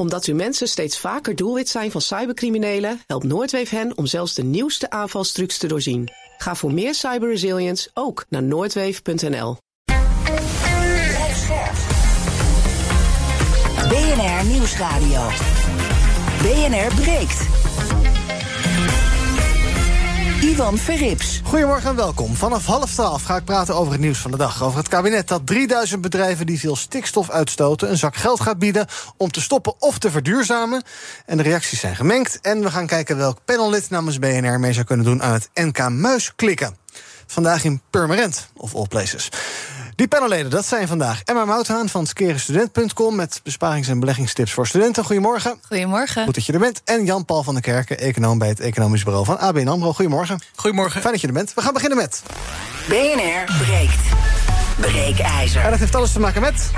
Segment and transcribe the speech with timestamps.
[0.00, 4.42] Omdat uw mensen steeds vaker doelwit zijn van cybercriminelen, helpt Noordweef hen om zelfs de
[4.42, 6.08] nieuwste aanvalstrucs te doorzien.
[6.38, 9.56] Ga voor meer cyberresilience ook naar noordweef.nl.
[13.88, 15.28] BNR Nieuwsradio.
[16.42, 17.59] BNR breekt.
[20.50, 21.40] Ivan Verrips.
[21.44, 22.34] Goedemorgen en welkom.
[22.34, 24.62] Vanaf half twaalf ga ik praten over het nieuws van de dag.
[24.62, 27.90] Over het kabinet dat 3000 bedrijven die veel stikstof uitstoten...
[27.90, 30.82] een zak geld gaat bieden om te stoppen of te verduurzamen.
[31.26, 32.38] En de reacties zijn gemengd.
[32.40, 35.22] En we gaan kijken welk panellid namens BNR mee zou kunnen doen...
[35.22, 36.76] aan het NK Muis klikken.
[37.26, 39.28] Vandaag in Purmerend, of all places.
[40.00, 43.14] Die panelleden, dat zijn vandaag Emma Mouthaan van skerenstudent.com...
[43.14, 45.04] met besparings- en beleggingstips voor studenten.
[45.04, 45.58] Goedemorgen.
[45.66, 46.24] Goedemorgen.
[46.24, 46.82] Goed dat je er bent.
[46.84, 49.92] En Jan-Paul van der Kerken, econoom bij het Economisch Bureau van ABN AMRO.
[49.92, 50.40] Goedemorgen.
[50.54, 51.00] Goedemorgen.
[51.00, 51.54] Fijn dat je er bent.
[51.54, 52.22] We gaan beginnen met...
[52.88, 54.00] BNR breekt.
[54.80, 55.62] Breekijzer.
[55.62, 56.70] En dat heeft alles te maken met...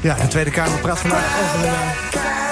[0.00, 2.43] Ja, de Tweede Kamer praat vandaag over eh,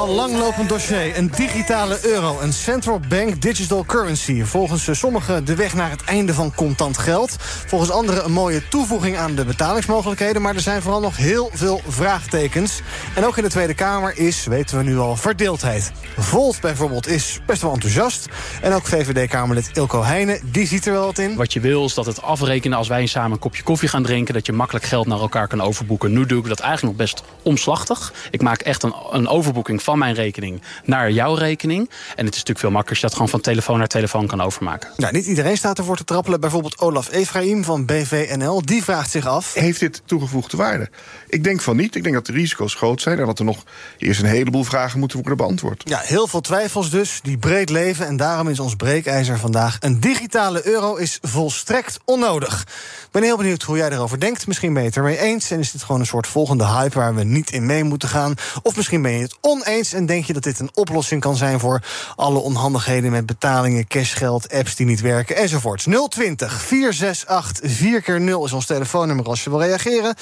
[0.00, 1.16] al langlopend dossier.
[1.16, 4.42] Een digitale euro, een central bank digital currency.
[4.42, 7.36] Volgens eh, sommigen de weg naar het einde van contant geld.
[7.40, 10.42] Volgens anderen een mooie toevoeging aan de betalingsmogelijkheden.
[10.42, 12.80] Maar er zijn vooral nog heel veel vraagtekens.
[13.14, 15.92] En ook in de Tweede Kamer is, weten we nu al, verdeeldheid.
[16.16, 18.28] Volt bijvoorbeeld is best wel enthousiast.
[18.62, 21.36] En ook VVD-Kamerlid Ilko Heijnen, die ziet er wel wat in.
[21.36, 24.34] Wat je wil is dat het afrekenen als wij samen een kopje koffie gaan drinken...
[24.34, 26.12] dat je makkelijk geld naar elkaar kan overboeken.
[26.12, 28.12] Nu doe ik dat eigenlijk nog best omslachtig.
[28.30, 31.90] Ik maak echt een, een overboeking van mijn rekening naar jouw rekening.
[31.90, 34.40] En het is natuurlijk veel makkelijker als je dat gewoon van telefoon naar telefoon kan
[34.40, 34.90] overmaken.
[34.96, 36.40] Nou, niet iedereen staat ervoor te trappelen.
[36.40, 38.62] Bijvoorbeeld Olaf Efraim van BVNL.
[38.62, 39.54] Die vraagt zich af...
[39.54, 40.88] Heeft dit toegevoegde waarde?
[41.28, 41.94] Ik denk van niet.
[41.94, 43.18] Ik denk dat de risico's groot zijn...
[43.18, 43.64] en dat er nog
[43.98, 45.82] eerst een heleboel vragen moeten worden beantwoord.
[45.84, 48.06] Ja, heel veel twijfels dus, die breed leven.
[48.06, 49.76] En daarom is ons breekijzer vandaag...
[49.80, 52.60] een digitale euro is volstrekt onnodig.
[52.60, 54.46] Ik ben heel benieuwd hoe jij erover denkt.
[54.46, 56.98] Misschien ben je het ermee eens en is dit gewoon een soort volgende hype...
[56.98, 58.34] waar we niet in mee moeten gaan.
[58.62, 61.60] Of misschien ben je het oneens en denk je dat dit een oplossing kan zijn...
[61.60, 61.82] voor
[62.16, 65.86] alle onhandigheden met betalingen, cashgeld, apps die niet werken enzovoorts.
[66.08, 70.14] 020 468 4 keer 0 is ons telefoonnummer als je wil reageren.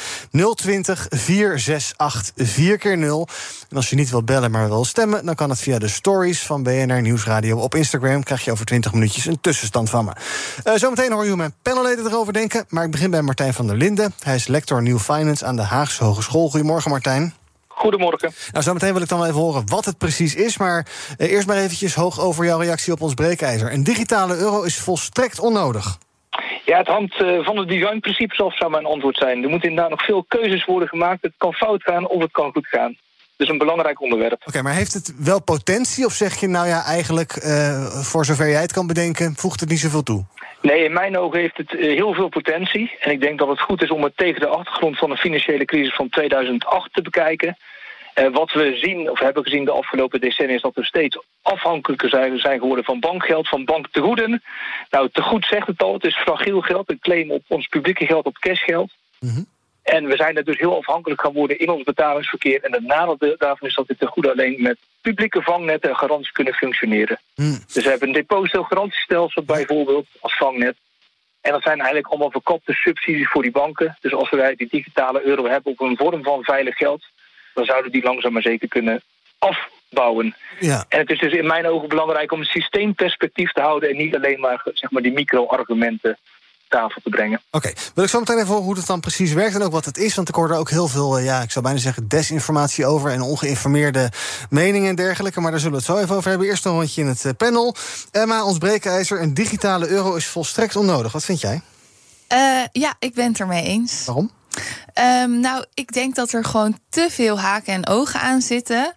[0.55, 3.29] 020 468 4 keer 0
[3.71, 5.27] En als je niet wilt bellen, maar wil stemmen...
[5.27, 8.23] dan kan het via de stories van BNR Nieuwsradio op Instagram.
[8.23, 10.13] Krijg je over 20 minuutjes een tussenstand van me.
[10.65, 12.65] Uh, zometeen hoor je hoe mijn panelleden erover denken.
[12.69, 14.15] Maar ik begin bij Martijn van der Linden.
[14.23, 16.51] Hij is lector New Finance aan de Haagse Hogeschool.
[16.51, 17.35] Goedemorgen, Martijn.
[17.79, 18.33] Goedemorgen.
[18.53, 20.59] Nou, zometeen wil ik dan wel even horen wat het precies is.
[20.59, 20.87] Maar
[21.19, 23.73] eh, eerst maar eventjes hoog over jouw reactie op ons breekijzer.
[23.73, 25.99] Een digitale euro is volstrekt onnodig.
[26.65, 29.43] Ja, het hangt uh, van het designprincipes af, zou mijn antwoord zijn.
[29.43, 31.23] Er moeten inderdaad nog veel keuzes worden gemaakt.
[31.23, 32.97] Het kan fout gaan of het kan goed gaan.
[33.37, 34.43] Dus een belangrijk onderwerp.
[34.47, 36.05] Oké, maar heeft het wel potentie?
[36.05, 39.69] Of zeg je nou ja, eigenlijk, uh, voor zover jij het kan bedenken, voegt het
[39.69, 40.25] niet zoveel toe?
[40.61, 42.97] Nee, in mijn ogen heeft het uh, heel veel potentie.
[43.01, 45.65] En ik denk dat het goed is om het tegen de achtergrond van de financiële
[45.65, 47.57] crisis van 2008 te bekijken.
[48.15, 52.09] Uh, wat we zien, of hebben gezien de afgelopen decennia, is dat we steeds afhankelijker
[52.09, 54.43] zijn, geworden van bankgeld, van banktegoeden.
[54.91, 58.07] Nou, te goed zegt het al, het is fragiel geld, een claim op ons publieke
[58.07, 58.91] geld, op cashgeld.
[59.21, 59.47] Mm.
[59.89, 62.63] En we zijn er dus heel afhankelijk gaan worden in ons betalingsverkeer.
[62.65, 66.33] En het nadeel daarvan is dat dit te goed alleen met publieke vangnetten en garanties
[66.33, 67.21] kunnen functioneren.
[67.35, 67.59] Mm.
[67.73, 70.77] Dus we hebben een depositogarantiestelsel bijvoorbeeld als vangnet.
[71.41, 73.97] En dat zijn eigenlijk allemaal verkopte subsidies voor die banken.
[74.01, 77.05] Dus als wij die digitale euro hebben op een vorm van veilig geld...
[77.55, 79.03] dan zouden die langzaam maar zeker kunnen
[79.39, 80.37] afbouwen.
[80.61, 80.85] Ja.
[80.89, 83.89] En het is dus in mijn ogen belangrijk om een systeemperspectief te houden...
[83.89, 86.19] en niet alleen maar, zeg maar die micro-argumenten
[86.69, 87.41] tafel te brengen.
[87.51, 87.77] Oké, okay.
[87.95, 89.99] wil ik zo meteen even horen hoe het dan precies werkt en ook wat het
[89.99, 90.15] is.
[90.15, 93.21] Want ik hoor er ook heel veel, ja, ik zou bijna zeggen, desinformatie over en
[93.21, 94.11] ongeïnformeerde
[94.51, 95.41] meningen en dergelijke.
[95.41, 96.49] Maar daar zullen we het zo even over hebben.
[96.49, 97.75] Eerst een rondje in het panel.
[98.11, 101.13] Emma, ons breekijzer, een digitale euro is volstrekt onnodig.
[101.13, 101.61] Wat vind jij?
[102.33, 104.05] Uh, ja, ik ben het ermee eens.
[104.05, 104.31] Waarom?
[105.23, 108.95] Um, nou, ik denk dat er gewoon te veel haken en ogen aan zitten.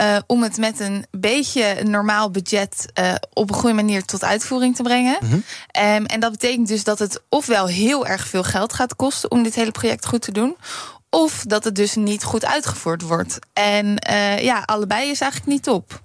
[0.00, 4.76] Uh, om het met een beetje normaal budget uh, op een goede manier tot uitvoering
[4.76, 5.18] te brengen.
[5.20, 5.44] Mm -hmm.
[5.84, 9.42] um, en dat betekent dus dat het ofwel heel erg veel geld gaat kosten om
[9.42, 10.56] dit hele project goed te doen.
[11.10, 13.38] Of dat het dus niet goed uitgevoerd wordt.
[13.52, 16.02] En uh, ja, allebei is eigenlijk niet top.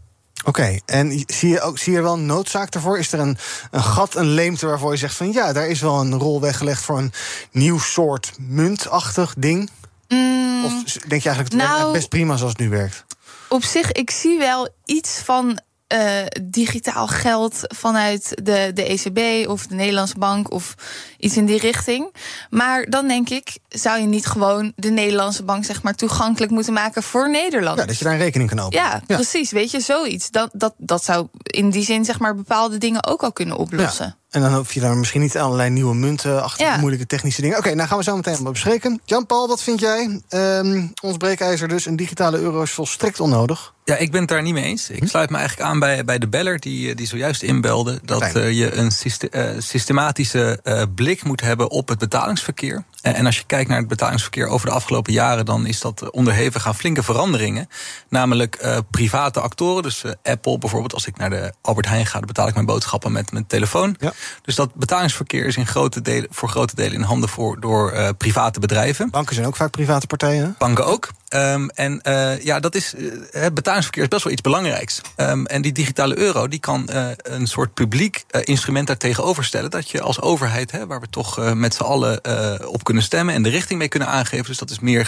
[0.48, 3.00] Oké, okay, en zie je, ook, zie je wel een noodzaak ervoor?
[3.00, 3.38] Is er een,
[3.72, 6.84] een gat, een leemte waarvoor je zegt van ja, daar is wel een rol weggelegd
[6.84, 7.14] voor een
[7.52, 9.70] nieuw soort muntachtig ding?
[10.08, 13.06] Mm, of denk je eigenlijk het nou, best prima zoals het nu werkt?
[13.50, 15.60] Op zich, ik zie wel iets van
[15.94, 20.75] uh, digitaal geld vanuit de, de ECB of de Nederlandse bank of
[21.18, 22.16] iets in die richting.
[22.50, 26.74] Maar dan denk ik, zou je niet gewoon de Nederlandse bank zeg maar toegankelijk moeten
[26.74, 27.80] maken voor Nederland?
[27.80, 28.84] Ja, dat je daar een rekening kan openen.
[28.84, 29.16] Ja, ja.
[29.16, 29.51] precies.
[29.51, 30.31] Weet je, zoiets.
[30.31, 34.06] Dat, dat, dat zou in die zin zeg maar bepaalde dingen ook al kunnen oplossen.
[34.06, 34.16] Ja.
[34.27, 36.77] En dan hoef je daar misschien niet allerlei nieuwe munten achter Ja.
[36.77, 37.57] moeilijke technische dingen.
[37.57, 39.01] Oké, nou gaan we zo meteen allemaal bespreken.
[39.06, 40.21] Jan-Paul, wat vind jij?
[40.29, 43.75] Ehm, ons breekijzer dus, een digitale euro is volstrekt onnodig.
[43.83, 44.89] Ja, ik ben het daar niet mee eens.
[44.89, 48.00] Ik sluit me eigenlijk aan bij, bij de beller die, eh, die zojuist inbelde.
[48.03, 50.59] Dat eh, je een syste- eh, systematische
[50.95, 52.83] blik moet hebben op het betalingsverkeer.
[53.01, 56.09] En, en als je kijkt naar het betalingsverkeer over de afgelopen jaren, dan is dat
[56.12, 57.69] onderhevig aan flinke veranderingen.
[58.09, 59.83] Namelijk eh, private actoren.
[59.83, 63.12] Dus Apple bijvoorbeeld, als ik naar de Albert Heijn ga, dan betaal ik mijn boodschappen
[63.12, 63.95] met mijn telefoon.
[64.00, 64.13] Ja.
[64.42, 68.10] Dus dat betalingsverkeer is in grote delen, voor grote delen in handen voor, door eh,
[68.18, 69.10] private bedrijven.
[69.10, 70.44] Banken zijn ook vaak private partijen.
[70.44, 70.50] hè?
[70.58, 71.10] Banken ook.
[71.27, 75.01] Ehm, en eh, ja, dat is, eh, het betalingsverkeer is best wel iets belangrijks.
[75.15, 79.69] Ehm, en die digitale euro die kan eh, een soort publiek instrument daar tegenover stellen.
[79.69, 83.03] Dat je als overheid, hè, waar we toch eh, met z'n allen eh, op kunnen
[83.03, 84.45] stemmen en de richting mee kunnen aangeven.
[84.45, 85.07] Dus dat is meer,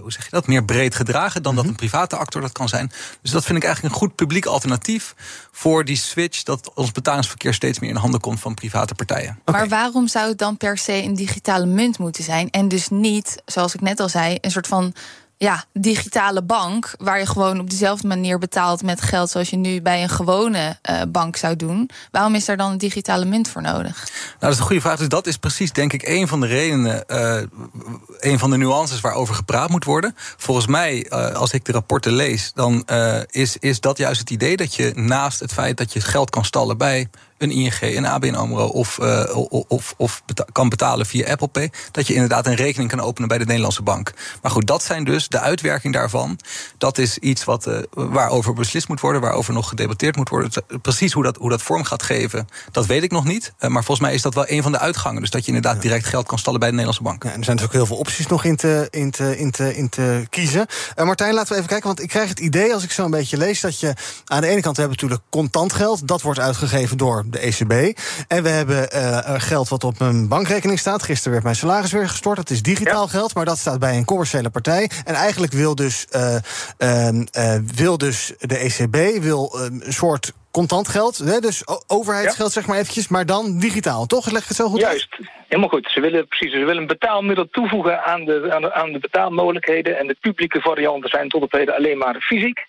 [0.00, 2.92] hoe zeg je dat, meer breed gedragen dan dat een private actor dat kan zijn.
[3.22, 5.14] Dus dat vind ik eigenlijk een goed publiek alternatief
[5.52, 9.38] voor die switch dat ons betalingsverkeer steeds meer in handen komt van private partijen.
[9.44, 12.50] Maar waarom zou het dan per se een digitale munt moeten zijn?
[12.50, 14.94] En dus niet, zoals ik net al zei, een soort van
[15.36, 16.94] ja, digitale bank.
[16.98, 20.78] Waar je gewoon op dezelfde manier betaalt met geld zoals je nu bij een gewone
[20.82, 21.90] eh, bank zou doen.
[22.10, 23.96] Waarom is daar dan een digitale munt voor nodig?
[24.04, 24.98] Nou, dat is een goede vraag.
[24.98, 27.42] Dus dat is precies, denk ik, een van de redenen, eh,
[28.18, 30.14] een van de nuances waarover gepraat moet worden.
[30.16, 32.86] Volgens mij, eh, als ik de rapporten lees, dan
[33.30, 36.44] is, is dat juist het idee dat je naast het feit dat je geld kan
[36.44, 37.08] stallen bij
[37.44, 39.36] een ING, een ABN AMRO of, eh,
[39.68, 43.28] of, of, beta- kan betalen via Apple Pay, dat je inderdaad een rekening kan openen
[43.28, 44.12] bij de Nederlandse bank.
[44.42, 46.38] Maar goed, dat zijn dus de uitwerking daarvan.
[46.78, 50.50] Dat is iets wat, eh, waarover beslist moet worden, waarover nog gedebatteerd moet worden.
[50.82, 53.52] Precies hoe dat, hoe dat vorm gaat geven, dat weet ik nog niet.
[53.58, 55.20] Eh, maar volgens mij is dat wel een van de uitgangen.
[55.20, 57.22] Dus dat je inderdaad direct geld kan stallen bij de Nederlandse bank.
[57.22, 59.50] Ja, en er zijn dus ook heel veel opties nog in te, in te, in
[59.50, 60.66] te, in te kiezen.
[60.96, 61.86] Martijn, laten we even kijken.
[61.86, 63.94] Want ik krijg het idee, als ik zo een beetje lees, dat je
[64.24, 66.08] aan de ene kant we hebben natuurlijk contant geld.
[66.08, 67.98] Dat wordt uitgegeven door de ECB.
[68.28, 71.02] En we hebben eh, geld wat op een bankrekening staat.
[71.02, 72.36] Gisteren werd mijn salaris weer gestort.
[72.36, 74.90] Dat is digitaal geld, maar dat staat bij een commerciële partij.
[75.04, 76.36] En eigenlijk wil dus, eh,
[76.78, 81.16] ehm, eh, wil dus de ECB wil, ehm, een soort contant geld.
[81.18, 83.08] Hè, dus overheidsgeld, zeg maar eventjes.
[83.08, 84.30] Maar dan digitaal, toch?
[84.30, 85.06] Leg ik het zo goed uit?
[85.10, 85.90] Juist, helemaal goed.
[85.90, 89.98] Ze willen precies, ze willen een betaalmiddel toevoegen aan de, aan de, aan de betaalmogelijkheden.
[89.98, 92.66] En de publieke varianten zijn tot op heden alleen maar fysiek.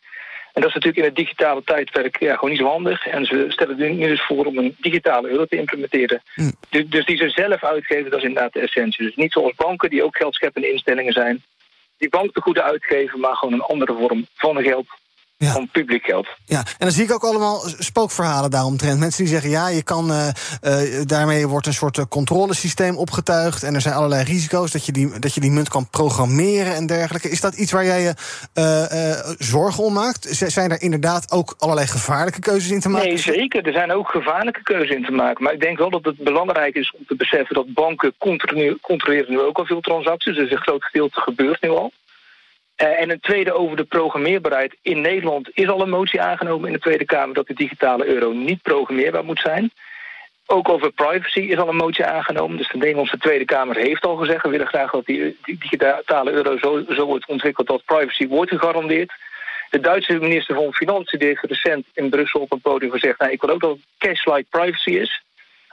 [0.56, 3.08] En dat is natuurlijk in het digitale tijdperk ja, gewoon niet zo handig.
[3.08, 6.22] En ze stellen er nu dus voor om een digitale euro te implementeren.
[6.34, 6.52] Hm.
[6.70, 9.06] Dus, dus die ze zelf uitgeven, dat is inderdaad de essentie.
[9.06, 11.44] Dus niet zoals banken, die ook geldscheppende instellingen zijn.
[11.98, 14.88] Die banktegoeden uitgeven, maar gewoon een andere vorm van geld.
[15.38, 15.52] Ja.
[15.52, 16.28] Van publiek geld.
[16.46, 19.00] Ja, en dan zie ik ook allemaal spookverhalen daaromtrent.
[19.00, 23.64] Mensen die zeggen, ja, je kan, eh, eh, daarmee wordt een soort eh, controlesysteem opgetuigd...
[23.64, 26.86] en er zijn allerlei risico's dat je, die, dat je die munt kan programmeren en
[26.86, 27.30] dergelijke.
[27.30, 28.14] Is dat iets waar jij je
[29.38, 30.28] zorgen om maakt?
[30.30, 33.08] Z- zijn er inderdaad ook allerlei gevaarlijke keuzes in te maken?
[33.08, 33.66] Nee, zeker.
[33.68, 35.44] Er zijn ook gevaarlijke keuzes in te maken.
[35.44, 38.14] Maar ik denk wel dat het belangrijk is om te beseffen dat banken
[38.82, 40.36] controleren nu ook al veel transacties.
[40.36, 41.92] Dus een groot gedeelte gebeurt nu al.
[42.76, 44.76] Eh, en een tweede over de programmeerbaarheid.
[44.82, 48.32] In Nederland is al een motie aangenomen in de Tweede Kamer dat de digitale euro
[48.32, 49.72] niet programmeerbaar moet zijn.
[50.46, 52.58] Ook over privacy is al een motie aangenomen.
[52.58, 54.44] Dus de Nederlandse Tweede Kamer heeft al gezegd...
[54.44, 57.68] we willen graag dat die, digitale euro zo, zo wordt ontwikkeld...
[57.68, 59.14] dat privacy wordt gegarandeerd.
[59.70, 63.20] De Duitse minister van Financiën heeft recent in Brussel op een podium gezegd...
[63.20, 65.24] Nou, ik wil ook dat cash-like privacy is.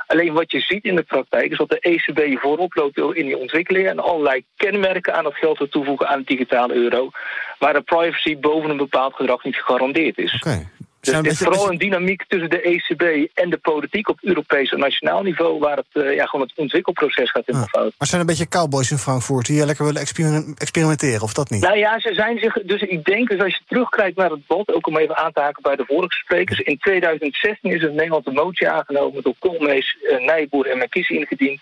[0.07, 3.39] Alleen wat je ziet in de praktijk is dat de ECB voorop loopt in die
[3.39, 3.91] ontwikkelingen...
[3.91, 7.11] en allerlei kenmerken aan het geld wil toevoegen aan de digitale euro...
[7.59, 10.35] waar de privacy boven een bepaald gedrag niet gegarandeerd is.
[10.35, 10.69] Oké.
[11.03, 14.79] Dus een is vooral een dynamiek tussen de ECB en de politiek op Europees en
[14.79, 15.59] nationaal niveau...
[15.59, 17.81] waar het, eh, ja, gewoon het ontwikkelproces gaat helemaal Ah.
[17.81, 17.95] fout.
[17.99, 21.51] Maar zijn er een beetje cowboys in Frankfurt die lekker willen exper- experimenteren, of dat
[21.51, 21.61] niet?
[21.63, 22.53] Nou ja, ze zijn zich.
[22.63, 25.41] Dus ik denk, dus als je terugkijkt naar het bod, ook om even aan te
[25.41, 26.61] haken bij de vorige sprekers.
[26.61, 31.61] In 2016 is in Nederland een motie aangenomen door Koolmees, eh, Nijboer en Merkies ingediend.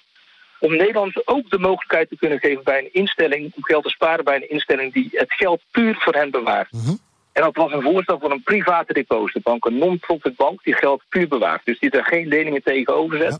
[0.58, 4.24] Om Nederland ook de mogelijkheid te kunnen geven bij een instelling, om geld te sparen
[4.24, 6.72] bij een instelling die het geld puur voor hen bewaart.
[6.72, 6.94] Mhm.
[7.40, 11.28] En dat was een voorstel van een private depositobank, een non-profit bank die geld puur
[11.28, 11.64] bewaart.
[11.64, 13.30] Dus die er geen leningen tegenover zet.
[13.30, 13.38] Ja.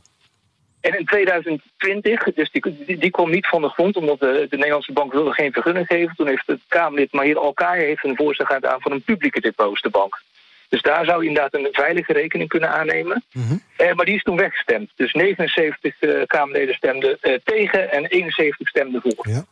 [0.90, 4.56] En in 2020, dus die, die, die kwam niet van de grond, omdat de, de
[4.56, 6.16] Nederlandse bank wilde geen vergunning geven.
[6.16, 10.22] Toen heeft het Kamerlid Mahir Alkaya heeft een voorstel gedaan voor een publieke depositobank.
[10.68, 13.24] Dus daar zou je inderdaad een veilige rekening kunnen aannemen.
[13.32, 13.56] Mhm.
[13.76, 14.90] Eh, maar die is toen weggestemd.
[14.96, 19.28] Dus 79 eh, Kamerleden stemden eh, tegen en 71 stemden voor.
[19.28, 19.44] Ja.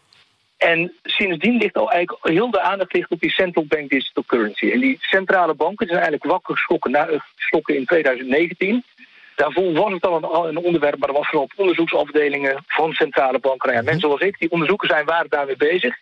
[0.59, 4.71] En sindsdien ligt al eigenlijk heel de aandacht ligt op die central bank digital currency.
[4.71, 8.85] En die centrale banken zijn eigenlijk wakker geschrokken, na, geschrokken in 2019.
[9.35, 13.69] Daarvoor was het al een, onderwerp, maar er was vooral op onderzoeksafdelingen van centrale banken.
[13.69, 15.97] Nou ja, mensen zoals ik, die onderzoekers zijn, waren daarmee bezig.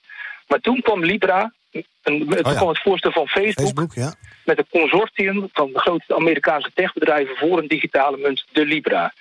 [0.47, 2.59] Maar toen kwam Libra een, het, Oh ja.
[2.59, 4.15] kwam het voorstel van Facebook, Facebook, ja.
[4.45, 9.13] met een consortium van de grote Amerikaanse techbedrijven voor een digitale munt, de Libra.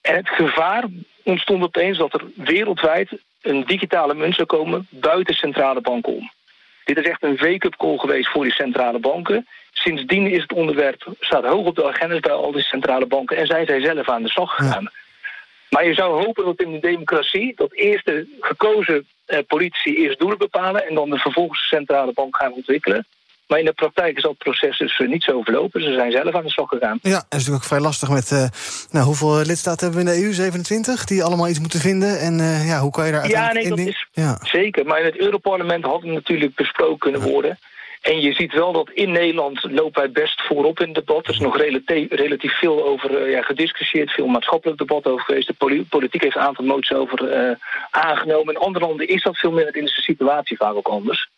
[0.00, 0.84] En het gevaar
[1.22, 3.10] ontstond opeens dat er wereldwijd
[3.42, 6.30] een digitale munt zou komen buiten centrale banken om.
[6.84, 9.46] Dit is echt een wake-up call geweest voor die centrale banken.
[9.72, 13.46] Sindsdien is het onderwerp staat hoog op de agendas bij al die centrale banken en
[13.46, 14.90] zijn zij zelf aan de slag gegaan.
[15.70, 20.18] Maar je zou hopen dat in de democratie dat eerst de gekozen eh, politici eerst
[20.18, 23.06] doelen bepalen en dan de vervolgens de centrale bank gaan ontwikkelen.
[23.50, 25.82] Maar in de praktijk is dat proces dus eh, niet zo verlopen.
[25.82, 26.98] Ze zijn zelf aan de slag gegaan.
[27.02, 28.30] Ja, dat is natuurlijk ook vrij lastig met...
[28.32, 28.44] eh,
[28.90, 30.32] nou, hoeveel lidstaten hebben we in de EU?
[30.32, 31.04] 27?
[31.04, 32.18] Die allemaal iets moeten vinden.
[32.20, 33.76] En eh, ja, hoe kan je daar Ja, uiteindelijk...
[33.76, 34.38] nee, in dat is Ja.
[34.58, 34.86] zeker.
[34.86, 37.58] Maar in het Europarlement had het natuurlijk besproken kunnen worden.
[38.00, 41.26] En je ziet wel dat in Nederland lopen wij best voorop in het debat.
[41.26, 45.46] Er is nog relati- relatief veel over eh, ja, gediscussieerd, veel maatschappelijk debat over geweest.
[45.46, 47.56] De poli- politiek heeft een aantal moties over eh,
[47.90, 48.54] aangenomen.
[48.54, 49.76] In andere landen is dat veel minder.
[49.76, 51.28] In de situatie vaak ook anders.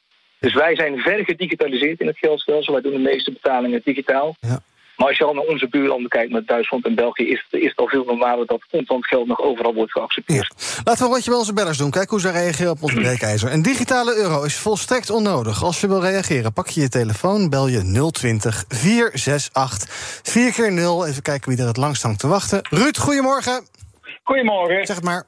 [0.43, 2.73] Dus wij zijn ver gedigitaliseerd in het geldstelsel.
[2.73, 4.37] Wij doen de meeste betalingen digitaal.
[4.41, 4.59] Ja.
[4.97, 7.77] Maar als je al naar onze buurlanden kijkt, met Duitsland en België, is, is het
[7.77, 10.55] al veel normaler dat contant geld nog overal wordt geaccepteerd.
[10.85, 11.91] Laten we een rondje bij onze bellers doen.
[11.91, 13.53] Kijk hoe ze reageren op ons breekijzer.
[13.53, 15.65] Een digitale euro is volstrekt onnodig.
[15.65, 19.89] Als je wil reageren, pak je je telefoon, bel je 020 468
[20.23, 22.61] 4 keer 0 Even kijken wie er het langst hangt te wachten.
[22.71, 23.67] Ruud, goedemorgen.
[24.23, 24.87] Goedemorgen.
[24.87, 25.25] Zeg het maar.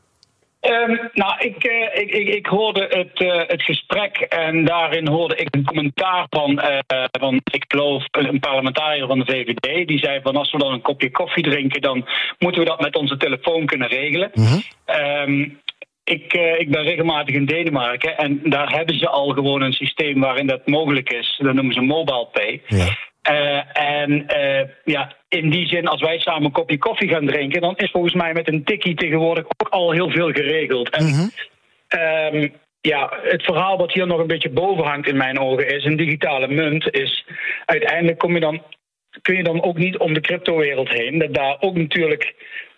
[0.64, 5.36] Ehm, nou, ik, eh, ik, ik, ik hoorde het, eh, het gesprek en daarin hoorde
[5.36, 9.88] ik een commentaar van, eh, van, ik geloof, een parlementariër van de VVD.
[9.88, 12.96] Die zei van als we dan een kopje koffie drinken, dan moeten we dat met
[12.96, 14.30] onze telefoon kunnen regelen.
[14.84, 15.40] Ehm,
[16.04, 20.46] ik, ik ben regelmatig in Denemarken en daar hebben ze al gewoon een systeem waarin
[20.46, 21.40] dat mogelijk is.
[21.42, 22.62] Dat noemen ze mobile pay.
[23.72, 24.26] En
[24.84, 28.14] ja, in die zin, als wij samen een kopje koffie gaan drinken, dan is volgens
[28.14, 30.90] mij met een tikkie tegenwoordig ook al heel veel geregeld.
[30.90, 31.32] En
[31.88, 32.48] ehm,
[32.80, 35.96] ja, het verhaal wat hier nog een beetje boven hangt in mijn ogen is: een
[35.96, 37.26] digitale munt is
[37.64, 38.62] uiteindelijk kom je dan,
[39.22, 41.18] kun je dan ook niet om de cryptowereld heen.
[41.18, 42.34] Dat daar ook natuurlijk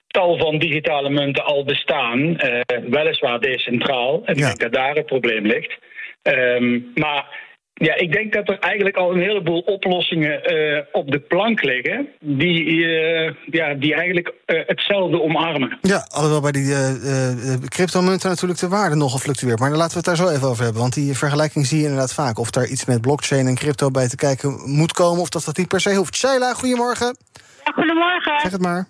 [0.06, 4.22] tal van digitale munten al bestaan, eh, weliswaar decentraal.
[4.24, 5.78] En ik denk dat daar het probleem ligt.
[6.22, 7.45] Ehm, maar
[7.78, 12.08] ja, ik denk dat er eigenlijk al een heleboel oplossingen eh, op de plank liggen.
[12.20, 15.78] die, eh, ja, die eigenlijk eh, hetzelfde omarmen.
[15.82, 19.58] Ja, alhoewel bij die eh, eh, cryptomunten natuurlijk de waarde nogal fluctueert.
[19.58, 20.80] Maar dan laten we het daar zo even over hebben.
[20.80, 22.38] Want die vergelijking zie je inderdaad vaak.
[22.38, 25.20] Of daar iets met blockchain en crypto bij te kijken moet komen...
[25.20, 26.16] of dat dat niet per se hoeft.
[26.16, 27.16] Sheila, goedemorgen.
[27.64, 28.40] Ja, goedemorgen.
[28.40, 28.86] Zeg het maar.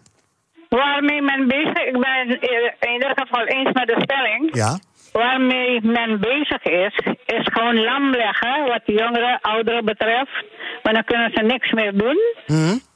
[0.69, 2.41] Waarmee men bezig ik ben
[2.81, 4.51] in ieder geval eens met de stelling.
[4.57, 4.79] Ja.
[5.23, 6.95] Waarmee men bezig is,
[7.27, 10.45] is gewoon lam leggen wat de jongeren, ouderen betreft.
[10.83, 12.19] Maar dan kunnen ze niks meer doen.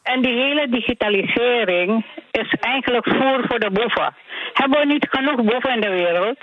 [0.03, 4.15] En die hele digitalisering is eigenlijk voer voor de boeven.
[4.53, 6.39] Hebben we niet genoeg boeven in de wereld?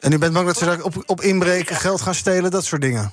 [0.00, 3.12] En u bent bang dat ze op, op inbreken, geld gaan stelen, dat soort dingen?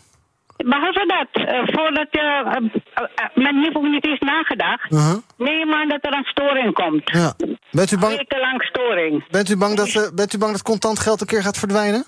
[0.57, 2.19] Behalve dat, eh, voordat je.
[2.19, 4.91] eh, eh, men heeft ook niet eens nagedacht.
[4.91, 5.17] Uh-huh.
[5.37, 7.09] Neem aan dat er een storing komt.
[7.11, 7.33] Ja.
[7.71, 9.23] Bent u bang, Wekenlang storing.
[9.29, 12.05] bent u bang, dat, eh, bent u bang dat contant geld een keer gaat verdwijnen?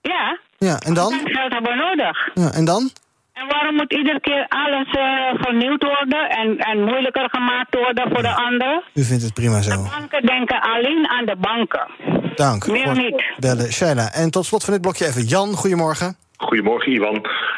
[0.00, 0.38] Ja.
[0.58, 1.12] Ja, en dan?
[1.24, 2.30] Geld hebben we nodig.
[2.34, 2.90] Ja, en dan?
[3.32, 8.22] En waarom moet iedere keer alles eh, vernieuwd worden en, en moeilijker gemaakt worden voor
[8.22, 8.82] de anderen?
[8.94, 9.82] U vindt het prima zo.
[9.98, 11.86] Banken denken alleen aan de banken.
[12.34, 12.66] Dank.
[12.66, 13.22] Meer niet.
[13.38, 13.72] Bellen.
[13.72, 14.12] Sheila.
[14.12, 16.16] En tot slot van dit blokje even Jan, goedemorgen.
[16.36, 17.14] Goedemorgen, Ivan.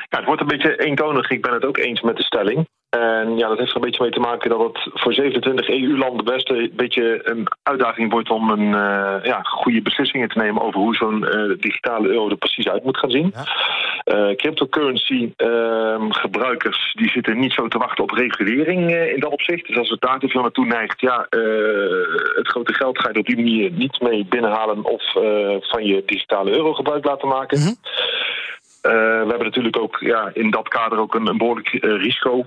[0.08, 1.30] Ja, het wordt een beetje eentonig.
[1.30, 2.68] Ik ben het ook eens met de stelling.
[2.92, 6.24] En ja, dat heeft er een beetje mee te maken dat het voor 27 EU-landen
[6.24, 10.80] best een beetje een uitdaging wordt om een, eh, ja, goede beslissingen te nemen over
[10.80, 13.34] hoe zo'n eh, digitale euro er precies uit moet gaan zien.
[14.04, 19.66] Eh, cryptocurrency ehm, gebruikers die zitten niet zo te wachten op regulering in dat opzicht.
[19.66, 21.26] Dus als het daar te veel naartoe neigt, ja,
[22.34, 25.12] het grote geld ga je er op die manier niet mee binnenhalen of
[25.68, 27.76] van je digitale euro gebruik laten maken.
[28.82, 32.44] Eh, we hebben natuurlijk ook ja, in dat kader ook een, een behoorlijk eh, risico.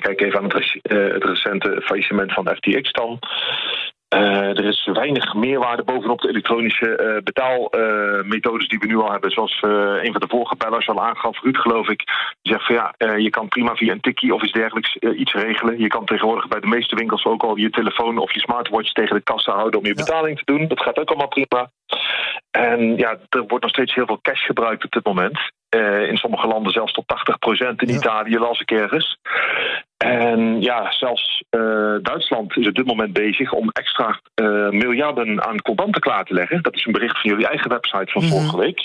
[0.00, 3.18] Kijk even aan het, eh, het recente faillissement van FTX dan.
[4.08, 9.30] Eh, er is weinig meerwaarde bovenop de elektronische eh, betaalmethodes die we nu al hebben.
[9.30, 12.04] Zoals een van de vorige bellers al aangaf, Ruud geloof ik.
[12.42, 15.78] Die zegt van ja, je kan prima via een tikkie of iets dergelijks iets regelen.
[15.78, 19.16] Je kan tegenwoordig bij de meeste winkels ook al je telefoon of je smartwatch tegen
[19.16, 20.68] de kassa houden om je betaling te doen.
[20.68, 21.70] Dat gaat ook allemaal prima.
[22.50, 25.38] En ja, er wordt nog steeds heel veel cash gebruikt op dit moment.
[26.08, 29.18] In sommige landen zelfs tot 80% in Italië las ik ergens.
[30.06, 31.60] En ja, zelfs eh,
[32.02, 36.62] Duitsland is op dit moment bezig om extra eh, miljarden aan contanten klaar te leggen.
[36.62, 38.78] Dat is een bericht van jullie eigen website van vorige week.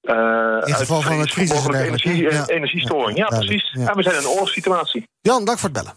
[0.00, 3.18] Eh, In het geval uit van voor crisis mogelijke energie, energiestoring.
[3.18, 3.82] Ja, duidelijk, precies.
[3.82, 3.88] ja.
[3.90, 5.08] En we zijn in een oorlogssituatie.
[5.20, 5.94] Jan, dank voor het bellen.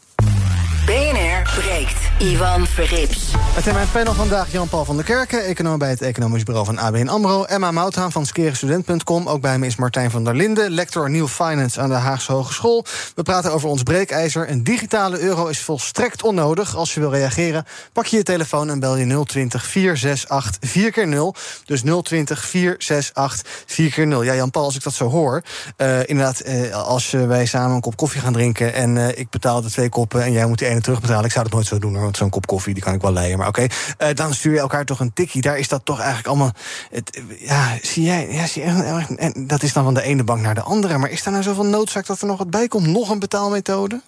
[0.88, 2.08] BNR breekt.
[2.20, 3.32] Ivan Verrips.
[3.38, 6.77] Het in mijn panel vandaag Jan-Paul van der Kerken, econoom bij het Economisch Bureau van
[6.77, 7.44] ABN AMRO.
[7.44, 9.27] Emma Mouthaan van skerenstudent.com.
[9.27, 12.86] Ook bij me is Martijn van der Linden, lector New Finance aan de Haagse Hogeschool.
[13.15, 14.50] We praten over ons breekijzer.
[14.50, 16.75] Een digitale euro is volstrekt onnodig.
[16.75, 21.08] Als je wil reageren, pak je je telefoon en bel je 020 468 4 keer
[21.08, 25.44] 0 Dus 020 468 4 keer 0 Ja, Jan-Paul, als ik dat zo hoor.
[25.77, 29.72] Uh, inderdaad, uh, als wij samen een kop koffie gaan drinken en ik betaal de
[29.72, 31.25] twee koppen en jij moet die ene terugbetalen.
[31.25, 33.13] Ik zou dat nooit zo doen hoor, want zo'n kop koffie die kan ik wel
[33.13, 33.38] leiden.
[33.38, 33.67] Maar oké,
[33.98, 34.13] okay.
[34.13, 35.41] dan stuur je elkaar toch een tikkie.
[35.41, 36.51] Daar is dat toch eigenlijk allemaal.
[36.89, 40.41] Het, ja, zie jij, ja, zie je, en dat is dan van de ene bank
[40.41, 40.98] naar de andere.
[40.98, 42.88] Maar is daar nou zoveel noodzaak dat er nog wat bij komt?
[42.88, 44.01] Nog een betaalmethode?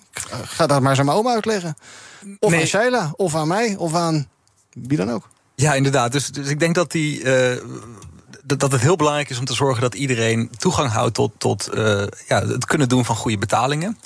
[0.43, 1.75] Ga dat maar eens aan mijn oma uitleggen.
[2.39, 2.59] Of nee.
[2.59, 4.27] aan Sheila, of aan mij, of aan
[4.73, 5.29] wie dan ook.
[5.55, 6.11] Ja, inderdaad.
[6.11, 7.23] Dus, dus ik denk dat die.
[7.23, 7.63] Uh,
[8.58, 12.03] dat het heel belangrijk is om te zorgen dat iedereen toegang houdt tot, tot uh,
[12.27, 13.98] ja, het kunnen doen van goede betalingen.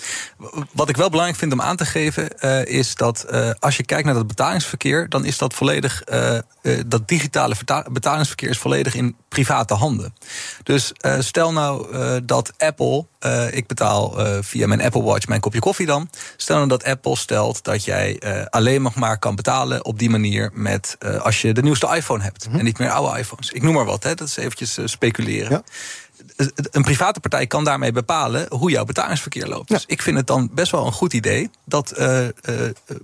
[0.72, 3.86] Wat ik wel belangrijk vind om aan te geven, uh, is dat uh, als je
[3.86, 6.04] kijkt naar dat betalingsverkeer, dan is dat volledig,
[6.86, 7.56] dat digitale
[7.92, 10.16] betalingsverkeer is volledig in private handen.
[10.64, 11.88] Dus stel nou
[12.26, 13.06] dat Apple,
[13.51, 16.10] ik betaal via mijn Apple Watch mijn kopje koffie dan.
[16.38, 20.50] Stel nou dat Apple stelt dat jij alleen nog maar kan betalen op die manier
[20.53, 22.60] met als je de nieuwste iPhone hebt mm -hmm.
[22.60, 23.51] en niet meer oude iPhones.
[23.51, 24.15] Ik noem maar wat, hè.
[24.15, 25.51] Dat is eventjes speculeren.
[25.51, 25.63] Ja.
[26.72, 29.70] Een private partij kan daarmee bepalen hoe jouw betalingsverkeer loopt.
[29.70, 29.75] Ja.
[29.75, 32.30] Dus ik vind het dan best wel een goed idee dat uh, uh,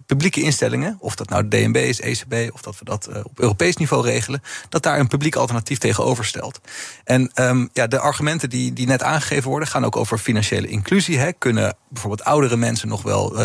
[0.05, 3.77] publieke instellingen, of dat nou de DNB is, ECB, of dat we dat op Europees
[3.77, 6.59] niveau regelen, dat daar een publiek alternatief tegenover stelt.
[7.03, 11.17] En um, ja, de argumenten die, die net aangegeven worden, gaan ook over financiële inclusie.
[11.17, 11.33] Hè.
[11.33, 13.35] Kunnen bijvoorbeeld oudere mensen nog wel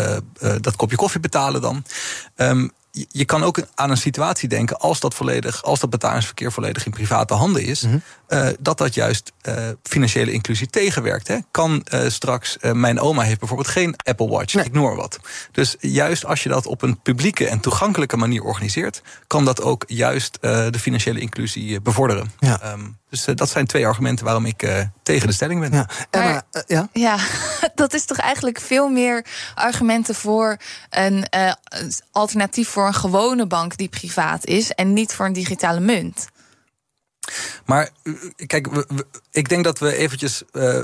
[0.61, 1.83] dat kopje koffie betalen dan?
[2.35, 2.71] Um,
[3.09, 6.91] je kan ook aan een situatie denken als dat volledig, als dat betalingsverkeer volledig in
[6.91, 8.01] private handen is, mm -hmm.
[8.39, 11.27] uh, dat dat juist uh, financiële inclusie tegenwerkt.
[11.27, 11.37] Hè.
[11.51, 14.65] Kan uh, straks, mijn oma heeft bijvoorbeeld geen Apple Watch, nee.
[14.65, 15.19] ik noem wat.
[15.51, 19.83] Dus juist als je dat op een publieke en toegankelijke manier organiseert, kan dat ook
[19.87, 22.31] juist de financiële inclusie bevorderen.
[22.39, 22.71] Ja.
[22.71, 25.71] Um, dus dat zijn twee argumenten waarom ik tegen de stelling ben.
[25.71, 25.89] Ja.
[26.09, 26.89] Emma, ja?
[26.93, 27.17] ja,
[27.75, 30.57] dat is toch eigenlijk veel meer argumenten voor
[30.89, 31.27] een
[32.11, 36.27] alternatief voor een gewone bank die privaat is en niet voor een digitale munt.
[37.65, 37.89] Maar
[38.45, 40.79] kijk, we, we, ik denk dat we eventjes uh,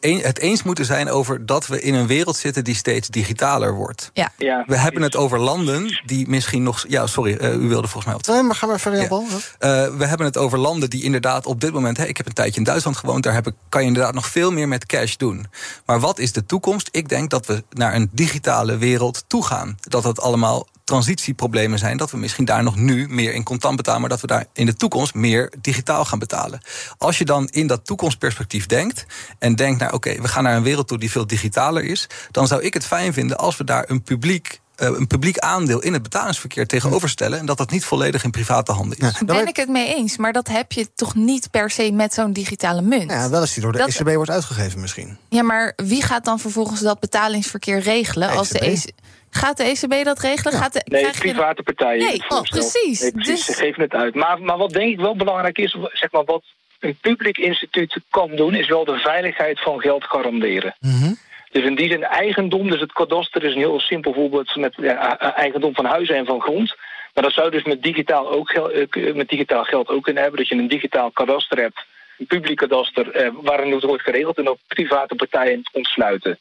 [0.00, 3.74] een, het eens moeten zijn over dat we in een wereld zitten die steeds digitaler
[3.74, 4.10] wordt.
[4.12, 4.32] Ja.
[4.36, 6.84] ja we hebben het over landen die misschien nog.
[6.88, 8.26] Ja, sorry, uh, u wilde volgens mij wat.
[8.26, 9.08] Nee, maar ga maar verder, ja.
[9.08, 11.96] uh, we hebben het over landen die inderdaad op dit moment.
[11.96, 14.26] Hè, ik heb een tijdje in Duitsland gewoond, daar heb ik, kan je inderdaad nog
[14.26, 15.46] veel meer met cash doen.
[15.86, 16.88] Maar wat is de toekomst?
[16.90, 19.76] Ik denk dat we naar een digitale wereld toe gaan.
[19.80, 24.00] Dat het allemaal transitieproblemen zijn, dat we misschien daar nog nu meer in contant betalen,
[24.00, 26.60] maar dat we daar in de toekomst meer digitaal gaan betalen.
[26.98, 29.06] Als je dan in dat toekomstperspectief denkt
[29.38, 32.06] en denkt naar oké, okay, we gaan naar een wereld toe die veel digitaler is,
[32.30, 35.80] dan zou ik het fijn vinden als we daar een publiek uh, een publiek aandeel
[35.80, 37.38] in het betalingsverkeer tegenover stellen.
[37.38, 39.12] En dat dat niet volledig in private handen is.
[39.12, 40.16] Daar ben ik het mee eens.
[40.16, 43.10] Maar dat heb je toch niet per se met zo'n digitale munt.
[43.10, 43.88] Ja, wel als die door de dat...
[43.88, 45.18] ECB wordt uitgegeven misschien.
[45.28, 48.28] Ja, maar wie gaat dan vervolgens dat betalingsverkeer regelen?
[48.28, 48.90] De als de ECB.
[49.34, 50.52] Gaat de ECB dat regelen?
[50.52, 50.58] Ja.
[50.60, 52.06] Gaat de, nee, private partijen.
[52.06, 53.00] Nee, oh, precies.
[53.00, 53.46] Nee, precies.
[53.46, 53.56] Dus...
[53.56, 54.14] Ze geven het uit.
[54.14, 56.42] Maar, maar wat denk ik wel belangrijk is, zeg maar, wat
[56.80, 60.74] een publiek instituut kan doen, is wel de veiligheid van geld garanderen.
[60.80, 61.18] Mm -hmm.
[61.50, 65.18] Dus in die zin eigendom, dus het kadaster is een heel simpel voorbeeld met ja,
[65.18, 66.76] eigendom van huizen en van grond.
[67.14, 70.40] Maar dat zou dus met digitaal, ook geld, met digitaal geld ook kunnen hebben.
[70.40, 71.84] Dat je een digitaal kadaster hebt,
[72.18, 76.38] een publiek kadaster, eh, waarin het wordt geregeld en ook private partijen ontsluiten.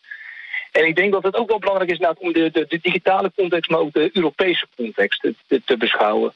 [0.73, 3.31] En ik denk dat het ook wel belangrijk is nou, om de, de, de, digitale
[3.35, 6.33] context, maar ook de Europese context te, te beschouwen.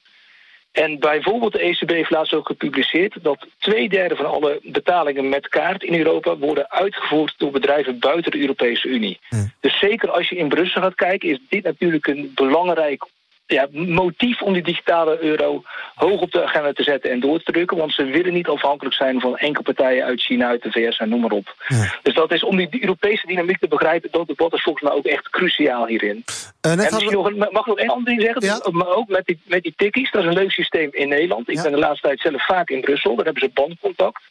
[0.72, 5.48] En bijvoorbeeld de ECB heeft laatst ook gepubliceerd dat twee derde van alle betalingen met
[5.48, 9.20] kaart in Europa worden uitgevoerd door bedrijven buiten de Europese Unie.
[9.60, 13.06] Dus zeker als je in Brussel gaat kijken, is dit natuurlijk een belangrijk
[13.48, 15.64] ja, motief om die digitale euro
[15.96, 17.78] hoog op de agenda te zetten en door te drukken.
[17.78, 21.10] Want ze willen niet afhankelijk zijn van enkele partijen uit China, uit de VS en
[21.10, 21.56] noem maar op.
[21.68, 21.94] Ja.
[22.04, 25.06] Dus dat is om die Europese dynamiek te begrijpen, dat debat is volgens mij ook
[25.06, 26.24] echt cruciaal hierin.
[26.66, 28.46] Uh, en misschien nog, mag ik nog één ander ding zeggen?
[28.46, 28.60] Ja?
[28.72, 31.50] Maar ook met die, met die tikkies, dat is een leuk systeem in Nederland.
[31.50, 31.62] Ik Ja.
[31.62, 34.22] ben de laatste tijd zelf vaak in Brussel, daar hebben ze bandcontact.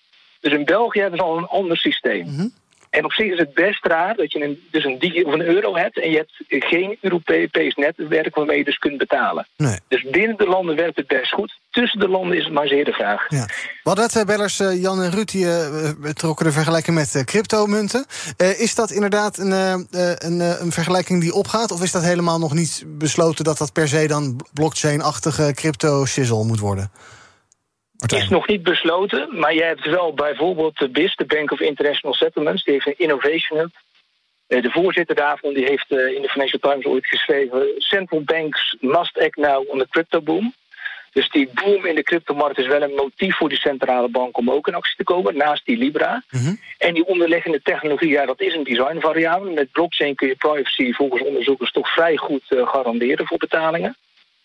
[0.40, 2.26] Dus in België hebben ze al een ander systeem.
[2.26, 2.46] Mhm.
[2.96, 5.46] En op zich is het best raar dat je een, dus een, digi- of een
[5.46, 9.46] euro hebt en je hebt geen Europees netwerk waarmee je dus kunt betalen.
[9.56, 9.78] Nee.
[9.88, 11.58] Dus binnen de landen werkt het best goed.
[11.70, 13.24] Tussen de landen is het maar zeer de vraag.
[13.28, 13.46] Ja.
[13.82, 17.22] Hadden net twee bellers, eh, Jan en Ruud, die eh, trokken de vergelijking met eh,
[17.22, 18.06] cryptomunten.
[18.36, 19.80] Eh, is dat inderdaad een, eh, eh,
[20.18, 21.70] een, eh, een vergelijking die opgaat?
[21.70, 26.60] Of is dat helemaal nog niet besloten dat dat per se dan blockchain-achtige crypto-shizzle moet
[26.60, 26.90] worden?
[27.98, 28.22] Martijn.
[28.22, 32.14] Is nog niet besloten, maar je hebt wel bijvoorbeeld de BIS, de Bank of International
[32.14, 33.70] Settlements, die heeft een Innovation Hub.
[34.46, 37.74] Eh, de voorzitter daarvan die heeft eh, in de Financial Times ooit geschreven...
[37.78, 40.54] Central banks must act now on the crypto boom.
[41.12, 44.50] Dus die boom in de cryptomarkt is wel een motief voor die centrale bank om
[44.50, 46.22] ook in actie te komen, naast die Libra.
[46.78, 49.52] En die onderliggende technologie, ja, dat is een designvariabele.
[49.52, 53.96] Met blockchain kun je privacy volgens onderzoekers toch vrij goed eh, garanderen voor betalingen.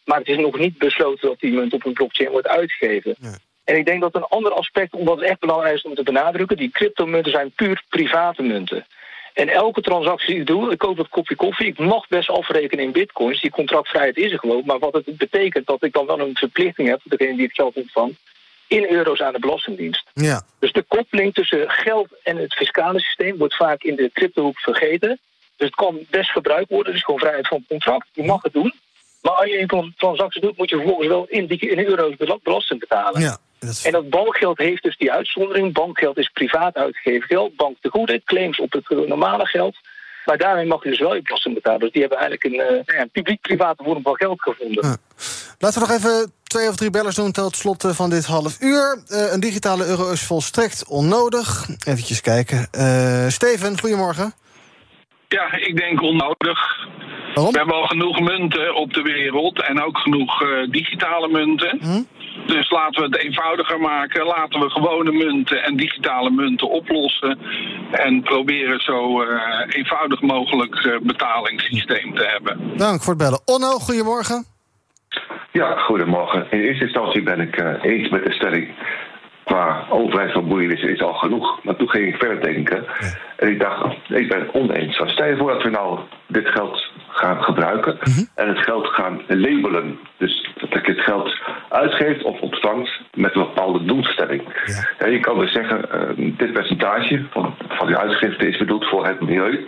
[0.06, 3.16] Maar het is nog niet besloten dat die munt op een blockchain wordt uitgegeven.
[3.64, 6.58] En ik denk dat een ander aspect, omdat het echt belangrijk is om te benadrukken,
[6.58, 8.86] die cryptomunten zijn puur private munten.
[9.34, 12.86] En elke transactie die ik doe, ik koop een kopje koffie, ik mag best afrekenen
[12.86, 13.42] in bitcoins.
[13.42, 14.64] Die contractvrijheid is er gewoon.
[14.66, 17.56] Maar wat het betekent dat ik dan wel een verplichting heb, voor degene die het
[17.56, 18.20] geld ontvangt,
[18.68, 20.10] in euro's aan de Belastingdienst.
[20.14, 20.44] Ja.
[20.60, 25.20] Dus de koppeling tussen geld en het fiscale systeem wordt vaak in de cryptohoek vergeten.
[25.56, 26.94] Dus het kan best gebruikt worden.
[26.94, 28.08] Is gewoon vrijheid van contract.
[28.14, 28.74] Je mag het doen.
[29.22, 32.40] Maar als je een transactie doet, moet je vervolgens wel in, die, in euro's bela-
[32.44, 33.22] belasting betalen.
[33.22, 35.74] Ja, dat is- En dat bankgeld heeft dus die uitzondering.
[35.74, 37.56] Bankgeld is privaat uitgegeven geld.
[37.56, 39.76] Bank te goede, claims op het normale geld.
[40.26, 41.80] Maar daarmee mag je dus wel je belasting betalen.
[41.80, 44.98] Dus die hebben eigenlijk een, eh, een publiek-private vorm van geld gevonden.
[45.60, 48.62] Laten we nog even twee of drie bellers doen tot slot eh, van dit half
[48.62, 49.04] uur.
[49.08, 51.68] Eh, een digitale euro is volstrekt onnodig.
[51.88, 52.68] Even kijken.
[53.32, 54.34] Steven, goedemorgen.
[55.32, 56.88] Ja, ik denk onnodig.
[57.34, 61.80] We hebben al genoeg munten op de wereld en ook genoeg eh, digitale munten.
[62.46, 64.26] Dus laten we het eenvoudiger maken.
[64.26, 67.40] Laten we gewone munten en digitale munten oplossen.
[67.92, 72.78] En proberen zo eh, eenvoudig mogelijk eh, betalingssysteem te hebben.
[72.78, 73.42] Dank voor het bellen.
[73.46, 74.46] Onno, goedemorgen.
[75.52, 76.48] Ja, goedemorgen.
[76.50, 78.68] In eerste instantie ben ik eh, eens met de stelling.
[79.44, 81.64] Qua overheidsvermoeienis is al genoeg.
[81.64, 82.86] Maar toen ging ik verder denken.
[83.36, 85.02] En ik dacht, ik ben oneens.
[85.06, 87.98] Stel je voor dat we nou dit geld gaan gebruiken.
[88.36, 90.00] En het geld gaan labelen.
[90.18, 91.38] Dus dat ik het geld
[91.70, 94.42] uitgeeft of ontvangt met een bepaalde doelstelling.
[95.00, 99.06] Ja, je kan dus zeggen, eh, dit percentage van, van die uitgifte is bedoeld voor
[99.06, 99.68] het milieu.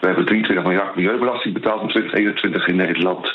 [0.00, 3.32] We hebben 23 miljard milieubelasting betaald in 2021 in Nederland.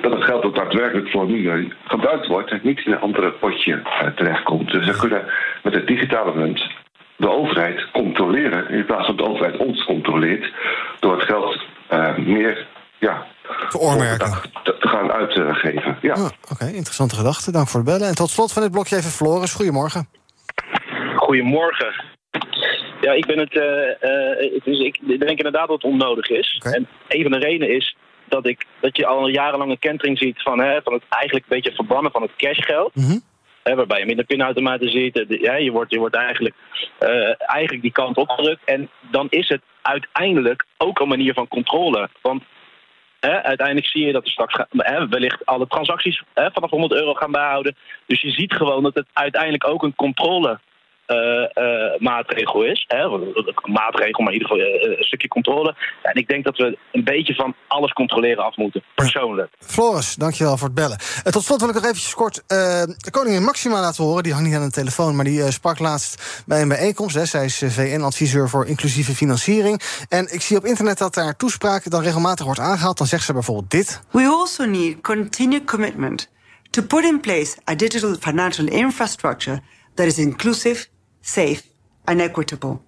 [0.00, 3.30] Dat het geld ook daadwerkelijk voor het milieu gebruikt wordt en niet in een andere
[3.32, 4.70] potje eh, terechtkomt.
[4.70, 5.24] Dus we kunnen
[5.62, 6.66] met het digitale munt
[7.16, 10.52] de overheid controleren in plaats van de overheid ons controleert
[11.00, 12.66] door het geld eh, meer
[12.98, 13.26] ja,
[13.68, 14.32] te oormerken.
[14.62, 15.98] Te, te gaan uitgeven.
[16.00, 16.14] Ja.
[16.14, 17.52] Ah, Oké, interessante gedachte.
[17.52, 18.08] Dank voor het bellen.
[18.08, 19.52] En tot slot van dit blokje even Floris.
[19.54, 20.08] Goedemorgen.
[21.16, 21.94] Goedemorgen.
[23.04, 23.56] Ja, ik ben het.
[23.56, 23.90] eh,
[24.44, 26.60] eh, dus ik denk inderdaad dat het onnodig is.
[26.74, 27.96] En een van de redenen is
[28.28, 31.56] dat, ik, dat je al jarenlang een kentering ziet van, hè, van het eigenlijk een
[31.56, 32.90] beetje verbannen van het cashgeld.
[33.62, 35.18] Hè, waarbij je minder pinautomaten ziet.
[35.18, 36.54] eh, de- ja, je, wordt, je wordt eigenlijk,
[36.98, 38.64] eh, eigenlijk die kant opgedrukt.
[38.64, 42.08] En dan is het uiteindelijk ook een manier van controle.
[42.22, 42.42] Want
[43.20, 47.32] hè, uiteindelijk zie je dat er straks hè, wellicht alle transacties vanaf 100 euro gaan
[47.32, 47.76] bijhouden.
[48.06, 50.60] Dus je ziet gewoon dat het uiteindelijk ook een controle eh, eh,
[51.98, 52.84] maatregel is.
[52.88, 53.02] Hè?
[53.04, 55.74] Een maatregel, maar in ieder geval eh, een stukje controle.
[56.02, 59.50] Ja, en ik denk dat we een beetje van alles controleren af moeten, persoonlijk.
[59.58, 60.98] Floris, dankjewel voor het bellen.
[61.24, 64.22] En tot slot wil ik nog eventjes kort eh, de koningin Maxima laten horen.
[64.22, 67.14] Die hangt niet aan de telefoon, maar die eh, sprak laatst bij een bijeenkomst.
[67.14, 67.24] Hè.
[67.24, 69.80] Zij is eh, VN-adviseur voor inclusieve financiering.
[70.08, 72.98] En ik zie op internet dat haar toespraak dan regelmatig wordt aangehaald.
[72.98, 74.00] Dan zegt ze bijvoorbeeld dit.
[74.10, 76.30] We also need continued commitment
[76.70, 79.60] to put in place a digital financial infrastructure
[79.94, 80.86] that is inclusive,
[81.24, 81.62] safe,
[82.04, 82.80] and equitable.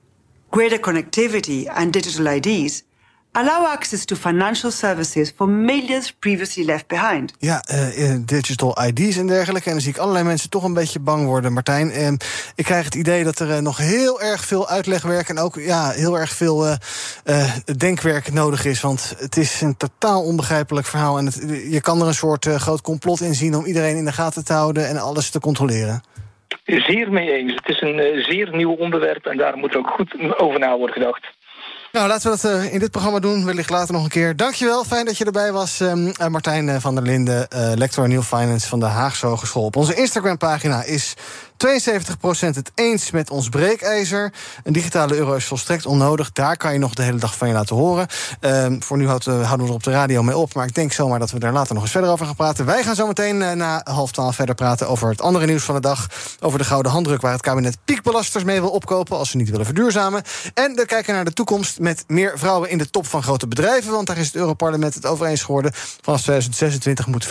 [0.50, 2.82] Greater connectivity and digital IDs
[3.32, 7.32] allow access to financial services for millions previously left behind.
[7.38, 9.66] Ja, eh, eh, digital ID's en dergelijke.
[9.66, 11.90] En dan zie ik allerlei mensen toch een beetje bang worden, Martijn.
[11.90, 12.12] Eh,
[12.54, 15.28] ik krijg het idee dat er eh, nog heel erg veel uitlegwerk...
[15.28, 16.76] en ook ja, heel erg veel
[17.76, 18.80] denkwerk nodig is.
[18.80, 21.18] Want het is een totaal onbegrijpelijk verhaal.
[21.18, 21.34] En het,
[21.70, 23.56] je kan er een soort groot complot in zien...
[23.56, 26.02] om iedereen in de gaten te houden en alles te controleren.
[26.64, 27.54] Zeer mee eens.
[27.54, 30.76] Het is een eh, zeer nieuw onderwerp en daar moet er ook goed over na
[30.76, 31.26] worden gedacht.
[31.92, 33.44] Nou, laten we dat eh, in dit programma doen.
[33.44, 34.36] Wellicht later nog een keer.
[34.36, 35.80] Dankjewel, fijn dat je erbij was.
[35.80, 39.64] ehm, eh, Martijn van der Linden, lector New Finance van de Haagse Hogeschool.
[39.64, 41.14] Op onze Instagram-pagina is
[41.56, 44.32] 72% het eens met ons breekijzer.
[44.64, 46.32] Een digitale euro is volstrekt onnodig.
[46.32, 48.06] Daar kan je nog de hele dag van je laten horen.
[48.40, 50.54] Ehm, voor nu houden we, houden we er op de radio mee op.
[50.54, 52.66] Maar ik denk zomaar dat we daar later nog eens verder over gaan praten.
[52.66, 55.74] Wij gaan zo meteen eh, na half twaalf verder praten over het andere nieuws van
[55.74, 56.06] de dag.
[56.40, 59.16] Over de gouden handdruk waar het kabinet piekbelasters mee wil opkopen...
[59.16, 60.22] als ze niet willen verduurzamen.
[60.54, 63.92] En we kijken naar de toekomst met meer vrouwen in de top van grote bedrijven.
[63.92, 65.72] Want daar is het Europarlement het over eens geworden.
[65.74, 67.28] Vanaf 2026 moet 40%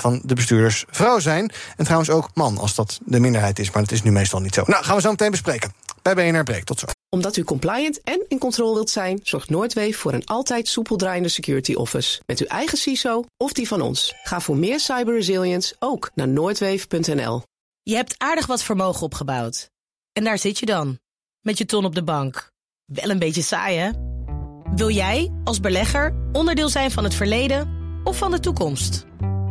[0.00, 1.52] van de bestuurders vrouw zijn.
[1.76, 3.70] En trouwens ook man, als dat de minderheid is.
[3.70, 4.62] Maar dat is nu meestal niet zo.
[4.66, 5.72] Nou, gaan we zo meteen bespreken.
[6.02, 6.64] Bij BNR Break.
[6.64, 6.86] Tot zo.
[7.08, 11.28] Omdat u compliant en in controle wilt zijn, zorgt Noordweef voor een altijd soepel draaiende
[11.28, 12.20] security office.
[12.26, 14.14] Met uw eigen CISO of die van ons.
[14.22, 17.42] Ga voor meer cyber resilience ook naar noordweef.nl.
[17.82, 19.70] Je hebt aardig wat vermogen opgebouwd.
[20.12, 20.98] En daar zit je dan,
[21.40, 22.50] met je ton op de bank.
[22.84, 23.90] Wel een beetje saai, hè?
[24.74, 29.04] Wil jij, als belegger, onderdeel zijn van het verleden of van de toekomst?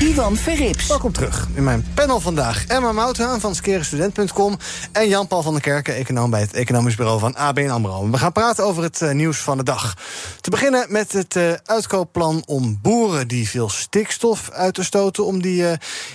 [0.00, 0.86] Ivan Verrips.
[0.86, 2.66] Welkom terug in mijn panel vandaag.
[2.66, 4.56] Emma Mouthaan van skerenstudent.com
[4.92, 8.10] en Jan-Paul van der Kerken, econoom bij het economisch bureau van ABN AMRO.
[8.10, 9.96] We gaan praten over het uh, nieuws van de dag.
[10.40, 15.42] Te beginnen met het uh, uitkoopplan om boeren die veel stikstof uit te stoten, om
[15.42, 15.72] die uh,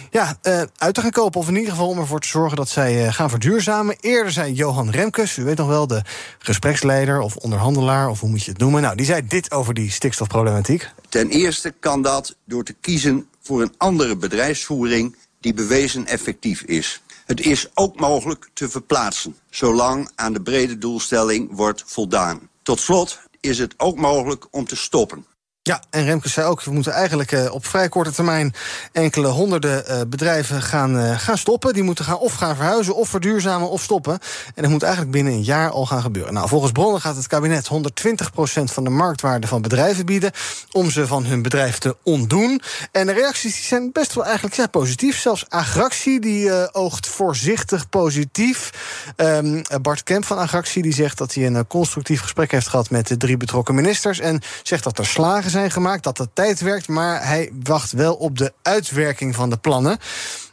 [0.09, 0.37] ja,
[0.77, 1.39] uit te gaan kopen.
[1.39, 3.95] Of in ieder geval om ervoor te zorgen dat zij gaan verduurzamen.
[3.99, 6.01] Eerder zei Johan Remkes, u weet nog wel, de
[6.39, 8.81] gespreksleider of onderhandelaar, of hoe moet je het noemen.
[8.81, 10.89] Nou, die zei dit over die stikstofproblematiek.
[11.09, 17.01] Ten eerste kan dat door te kiezen voor een andere bedrijfsvoering die bewezen effectief is.
[17.25, 22.49] Het is ook mogelijk te verplaatsen, zolang aan de brede doelstelling wordt voldaan.
[22.63, 25.25] Tot slot is het ook mogelijk om te stoppen.
[25.63, 28.53] Ja, en Remke zei ook, we moeten eigenlijk uh, op vrij korte termijn
[28.91, 31.73] enkele honderden uh, bedrijven gaan, uh, gaan stoppen.
[31.73, 34.19] Die moeten gaan of gaan verhuizen, of verduurzamen, of stoppen.
[34.55, 36.33] En dat moet eigenlijk binnen een jaar al gaan gebeuren.
[36.33, 40.31] Nou, volgens bronnen gaat het kabinet 120% van de marktwaarde van bedrijven bieden
[40.71, 42.61] om ze van hun bedrijf te ontdoen.
[42.91, 45.19] En de reacties zijn best wel eigenlijk ja, positief.
[45.19, 48.69] Zelfs Agractie die oogt voorzichtig positief.
[49.15, 53.07] Um, Bart Kemp van Agractie die zegt dat hij een constructief gesprek heeft gehad met
[53.07, 54.19] de drie betrokken ministers.
[54.19, 58.15] En zegt dat er slagen zijn gemaakt, dat de tijd werkt, maar hij wacht wel
[58.15, 59.97] op de uitwerking van de plannen.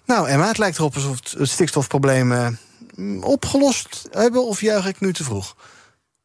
[0.06, 5.12] Nou, Emma, het lijkt erop alsof het stikstofprobleem uh, opgelost hebben, of juich ik nu
[5.12, 5.56] te vroeg?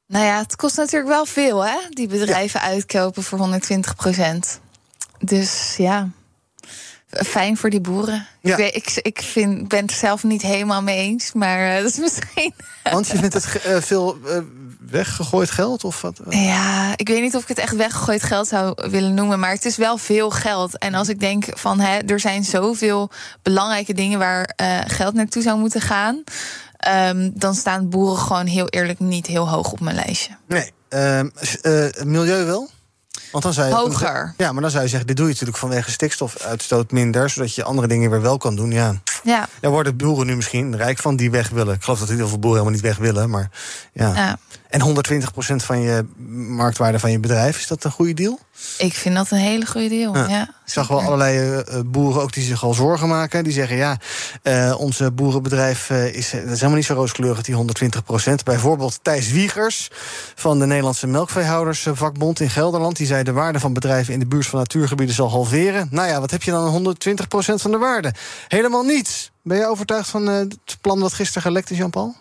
[0.07, 1.77] Nou ja, het kost natuurlijk wel veel, hè?
[1.89, 2.65] Die bedrijven ja.
[2.65, 4.59] uitkopen voor 120 procent.
[5.19, 6.09] Dus ja,
[7.25, 8.27] fijn voor die boeren.
[8.41, 8.51] Ja.
[8.51, 11.91] Ik, weet, ik, ik vind, ben het zelf niet helemaal mee eens, maar uh, dat
[11.91, 12.53] is misschien.
[12.83, 14.37] Want je vindt het uh, veel uh,
[14.89, 15.83] weggegooid geld?
[15.83, 16.21] Of wat?
[16.29, 19.65] Ja, ik weet niet of ik het echt weggegooid geld zou willen noemen, maar het
[19.65, 20.77] is wel veel geld.
[20.77, 23.09] En als ik denk van hè, er zijn zoveel
[23.41, 24.53] belangrijke dingen waar
[24.87, 26.23] geld naartoe zou moeten gaan.
[27.07, 30.37] Um, dan staan boeren gewoon heel eerlijk niet heel hoog op mijn lijstje.
[30.47, 31.29] Nee, ehm,
[32.05, 32.69] milieu wel?
[33.33, 34.33] Want dan zou je, Hoger.
[34.37, 37.63] Ja, maar dan zou je zeggen, dit doe je natuurlijk vanwege stikstofuitstoot minder, zodat je
[37.63, 38.71] andere dingen weer wel kan doen.
[38.71, 39.01] Ja.
[39.23, 39.47] Ja.
[39.59, 41.73] Daar worden boeren nu misschien rijk van die weg willen.
[41.75, 43.29] Ik geloof dat heel veel boeren helemaal niet weg willen.
[43.29, 43.49] Maar
[43.93, 44.13] ja.
[44.15, 44.37] ja.
[44.69, 46.05] En 120% van je
[46.47, 48.39] marktwaarde van je bedrijf, is dat een goede deal?
[48.77, 50.15] Ik vind dat een hele goede deal.
[50.15, 50.27] Ja.
[50.27, 53.43] ja ik zag wel allerlei uh, boeren ook die zich al zorgen maken.
[53.43, 53.97] Die zeggen, ja,
[54.43, 59.31] uh, onze boerenbedrijf uh, is, dat is helemaal niet zo rooskleurig, die 120% Bijvoorbeeld Thijs
[59.31, 59.91] Wiegers
[60.35, 62.97] van de Nederlandse Melkveehoudersvakbond in Gelderland.
[62.97, 65.87] Die zei, de waarde van bedrijven in de buurt van natuurgebieden zal halveren.
[65.91, 68.13] Nou ja, wat heb je dan 120% van de waarde?
[68.47, 69.31] Helemaal niets.
[69.41, 72.15] Ben je overtuigd van het plan wat gisteren gelekt is, Jean-Paul?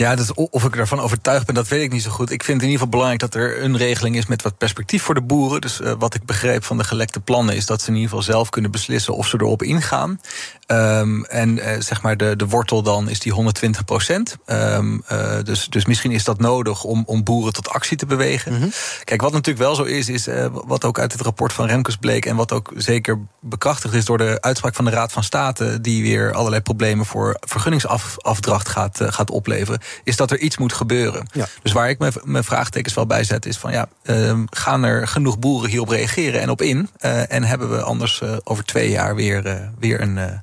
[0.00, 2.30] Ja, dat, of ik ervan overtuigd ben, dat weet ik niet zo goed.
[2.30, 5.02] Ik vind het in ieder geval belangrijk dat er een regeling is met wat perspectief
[5.02, 5.60] voor de boeren.
[5.60, 8.24] Dus uh, wat ik begreep van de gelekte plannen is dat ze in ieder geval
[8.24, 10.20] zelf kunnen beslissen of ze erop ingaan.
[10.66, 14.36] Um, en uh, zeg maar de, de wortel dan is die 120 procent.
[14.46, 18.52] Um, uh, dus, dus misschien is dat nodig om, om boeren tot actie te bewegen.
[18.52, 18.72] Mm -hmm.
[19.04, 22.26] Kijk, wat natuurlijk wel zo is, is wat ook uit het rapport van Remkes bleek
[22.26, 26.02] en wat ook zeker bekrachtigd is door de uitspraak van de Raad van State, die
[26.02, 31.28] weer allerlei problemen voor vergunningsafdracht gaat, gaat opleveren is dat er iets moet gebeuren.
[31.32, 31.46] Ja.
[31.62, 35.38] Dus waar ik mijn vraagtekens wel bij zet, is van ja, uh, gaan er genoeg
[35.38, 36.88] boeren hierop reageren en op in?
[37.00, 40.42] Uh, en hebben we anders uh, over twee jaar weer, weer een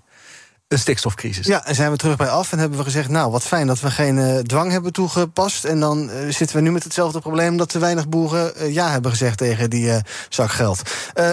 [0.67, 1.45] een stikstofcrisis.
[1.45, 3.10] Ja, en zijn we terug bij af en hebben we gezegd...
[3.10, 5.65] nou, wat fijn dat we geen uh, dwang hebben toegepast...
[5.65, 7.57] en dan uh, zitten we nu met hetzelfde probleem...
[7.57, 9.91] dat te weinig boeren uh, ja hebben gezegd tegen die
[10.29, 10.81] zak geld.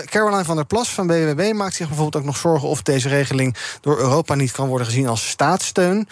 [0.04, 2.68] Caroline van der Plas van BWB maakt zich bijvoorbeeld ook nog zorgen...
[2.68, 6.08] of deze regeling door Europa niet kan worden gezien als staatssteun.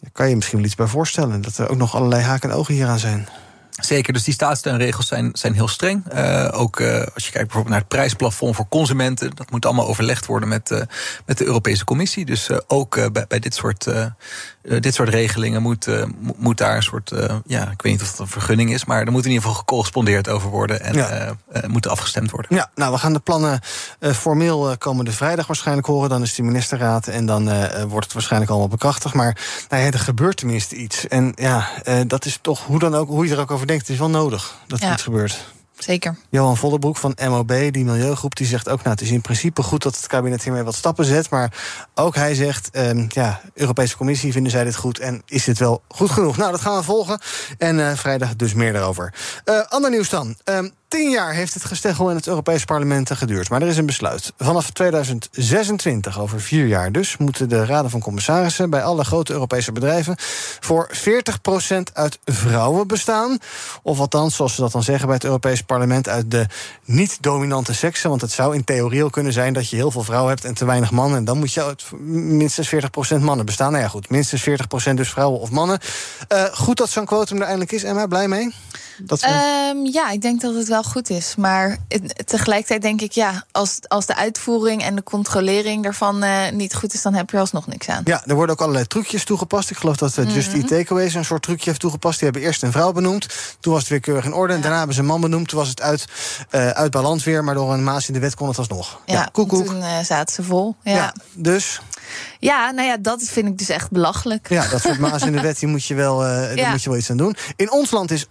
[0.00, 1.40] Daar kan je misschien wel iets bij voorstellen...
[1.40, 3.28] dat er ook nog allerlei haken en ogen hieraan zijn.
[3.70, 6.04] Zeker, dus die staatssteunregels zijn, zijn heel streng.
[6.14, 9.86] Uh, ook uh, als je kijkt bijvoorbeeld naar het prijsplafond voor consumenten, dat moet allemaal
[9.86, 10.80] overlegd worden met, uh,
[11.26, 12.24] met de Europese Commissie.
[12.24, 13.86] Dus ook bij dit soort
[14.62, 16.04] uh, dit soort regelingen moet, uh,
[16.36, 19.04] moet daar een soort, uh, ja, ik weet niet of het een vergunning is, maar
[19.04, 21.36] er moet in ieder geval gecorrespondeerd over worden en ja.
[21.66, 22.56] moet afgestemd worden.
[22.56, 23.60] Ja, nou, we gaan de plannen
[24.00, 26.08] formeel komende vrijdag waarschijnlijk horen.
[26.08, 27.44] Dan is de ministerraad en dan
[27.88, 29.14] wordt het waarschijnlijk allemaal bekrachtigd.
[29.14, 31.08] Maar nou ja, er gebeurt tenminste iets.
[31.08, 31.68] En ja,
[32.06, 34.10] dat is toch, hoe, dan ook, hoe je er ook over denkt, het is wel
[34.10, 34.92] nodig dat er ja.
[34.92, 35.44] iets gebeurt.
[35.82, 36.16] Zeker.
[36.30, 38.78] Johan Vollerbroek van MOB, die milieugroep, die zegt ook...
[38.78, 41.30] nou, het is in principe goed dat het kabinet hiermee wat stappen zet...
[41.30, 41.52] maar
[41.94, 44.98] ook hij zegt, um, ja, Europese Commissie, vinden zij dit goed...
[44.98, 46.36] en is dit wel goed genoeg?
[46.36, 47.20] Nou, dat gaan we volgen.
[47.58, 49.14] En uh, vrijdag dus meer daarover.
[49.44, 50.36] Uh, ander nieuws dan.
[50.44, 53.48] Um, tien jaar heeft het gesteggel in het Europees Parlement geduurd.
[53.48, 54.32] Maar er is een besluit.
[54.38, 59.72] Vanaf 2026, over vier jaar dus, moeten de raden van commissarissen bij alle grote Europese
[59.72, 60.14] bedrijven
[60.60, 63.38] voor 40% uit vrouwen bestaan.
[63.82, 66.46] Of althans, zoals ze dat dan zeggen bij het Europees Parlement, uit de
[66.84, 68.08] niet-dominante seksen.
[68.10, 70.54] Want het zou in theorie al kunnen zijn dat je heel veel vrouwen hebt en
[70.54, 71.18] te weinig mannen.
[71.18, 73.70] En dan moet je uit minstens 40% mannen bestaan.
[73.70, 75.78] Nou ja, goed, minstens 40% dus vrouwen of mannen.
[76.32, 77.82] Uh, goed dat zo'n quotum er eindelijk is.
[77.82, 78.52] Emma, blij mee?
[79.02, 81.34] Dat um, ja, ik denk dat het wel goed is.
[81.36, 81.76] Maar
[82.24, 86.94] tegelijkertijd denk ik, ja, als, als de uitvoering en de controlering daarvan uh, niet goed
[86.94, 88.02] is, dan heb je alsnog niks aan.
[88.04, 89.70] Ja, er worden ook allerlei trucjes toegepast.
[89.70, 92.18] Ik geloof dat uh, Just Eat Takeaways een soort trucje heeft toegepast.
[92.18, 93.26] Die hebben eerst een vrouw benoemd.
[93.60, 94.54] Toen was het weer keurig in orde.
[94.54, 95.48] En daarna hebben ze een man benoemd.
[95.48, 96.04] Toen was het uit,
[96.50, 97.44] uh, uit balans weer.
[97.44, 99.00] Maar door een maas in de wet kon het alsnog.
[99.06, 100.76] Ja, ja koek, toen zaten ze vol.
[100.82, 100.92] Ja.
[100.92, 101.80] ja dus
[102.38, 104.48] ja, nou ja, dat vind ik dus echt belachelijk.
[104.48, 106.88] Ja, dat soort maas in de wet, die moet je wel, uh, daar moet je
[106.88, 107.36] wel iets aan doen.
[107.56, 108.28] In ons land is 38%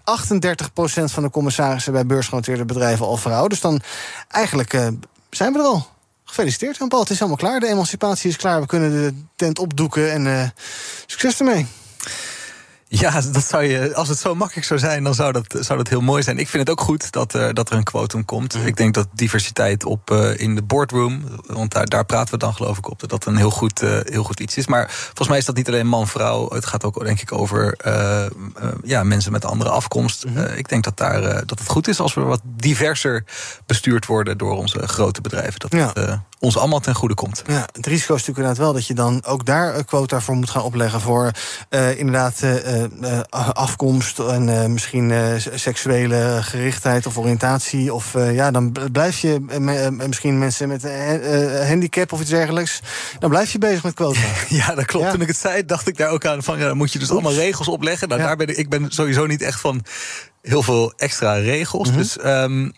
[1.12, 3.48] van de commissarissen bij beursgenoteerde bedrijven al vrouw.
[3.48, 3.82] Dus dan
[4.28, 4.88] eigenlijk uh,
[5.30, 5.88] zijn we er al.
[6.24, 7.02] Gefeliciteerd, Jan-Paul.
[7.02, 7.60] Het is helemaal klaar.
[7.60, 8.62] De emancipatie is klaar.
[8.62, 10.44] We kunnen de tent opdoeken en uh,
[11.06, 11.68] succes ermee.
[12.92, 15.88] Ja, dat zou je, als het zo makkelijk zou zijn, dan zou dat, zou dat
[15.88, 16.38] heel mooi zijn.
[16.38, 18.56] Ik vind het ook goed dat, uh, dat er een quotum komt.
[18.56, 22.54] Ik denk dat diversiteit op, uh, in de boardroom, want daar, daar praten we dan
[22.54, 24.68] geloof ik op, dat dat een heel goed, uh, heel goed iets is.
[24.68, 26.50] Maar volgens mij is dat niet alleen man-vrouw.
[26.50, 27.78] Het gaat ook denk ik over
[28.84, 30.26] ja, mensen met andere afkomst.
[30.26, 30.46] Mm -hmm.
[30.46, 33.24] ik denk dat, daar, dat het goed is als we wat diverser
[33.66, 35.60] bestuurd worden door onze grote bedrijven.
[35.60, 35.92] Dat ja.
[35.94, 37.44] het, ons allemaal ten goede komt.
[37.48, 40.36] Ja, het risico is natuurlijk inderdaad wel dat je dan ook daar een quota voor
[40.36, 41.32] moet gaan opleggen voor
[41.96, 42.42] inderdaad
[43.54, 45.14] afkomst en misschien
[45.56, 47.94] seksuele gerichtheid of oriëntatie.
[47.94, 49.40] Of ja, dan blijf je
[50.08, 50.84] misschien mensen met
[51.68, 52.80] handicap of iets dergelijks.
[53.20, 54.20] Dan blijf je bezig met quota.
[54.50, 55.06] ja, dat klopt.
[55.06, 55.12] Ja.
[55.12, 57.12] Toen ik het zei, dacht ik daar ook aan van ja, dan moet je dus
[57.12, 57.24] Oeps.
[57.24, 58.08] allemaal regels opleggen.
[58.08, 58.28] Nou, ja.
[58.28, 59.84] daar ben ik, ik ben sowieso niet echt van
[60.42, 61.88] heel veel extra regels.
[61.88, 62.02] Mm -hmm.
[62.02, 62.74] Dus um,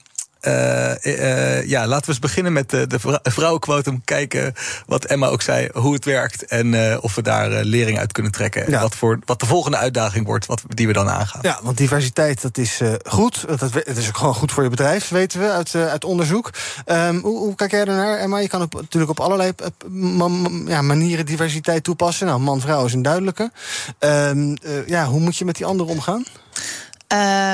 [0.48, 4.02] uh, uh, ja, laten we eens beginnen met de, de vrouwenquotum.
[4.06, 4.54] Kijken
[4.86, 6.46] wat Emma ook zei, hoe het werkt.
[6.46, 8.72] En uh, of we daar lering uit kunnen trekken.
[8.72, 8.82] Ja.
[8.82, 11.40] Wat, voor, wat de volgende uitdaging wordt, wat, die we dan aangaan.
[11.44, 13.46] Ja, want diversiteit, dat is goed.
[13.48, 16.50] Dat, het is ook gewoon goed voor je bedrijf, weten we uit, uit onderzoek.
[16.86, 18.38] Um, hoe, hoe, kijk jij ernaar, Emma?
[18.38, 19.52] Je kan natuurlijk op allerlei
[20.66, 22.28] ja, manieren diversiteit toepassen.
[22.28, 23.52] Nou, man-vrouw is een duidelijke.
[24.00, 26.24] Um, ja, hoe moet je met die anderen omgaan?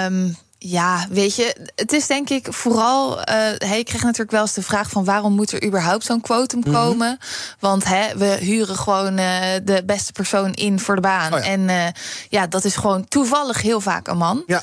[0.08, 3.18] Um ja, weet je, het is denk ik vooral.
[3.18, 3.26] Uh,
[3.58, 6.60] hey, ik kreeg natuurlijk wel eens de vraag van waarom moet er überhaupt zo'n quotum
[6.60, 6.74] mm -hmm.
[6.74, 7.18] komen?
[7.60, 11.34] Want hè, we huren gewoon uh, de beste persoon in voor de baan.
[11.34, 11.46] Oh ja.
[11.46, 11.86] En uh,
[12.30, 14.44] ja, dat is gewoon toevallig heel vaak een man.
[14.46, 14.62] Ja.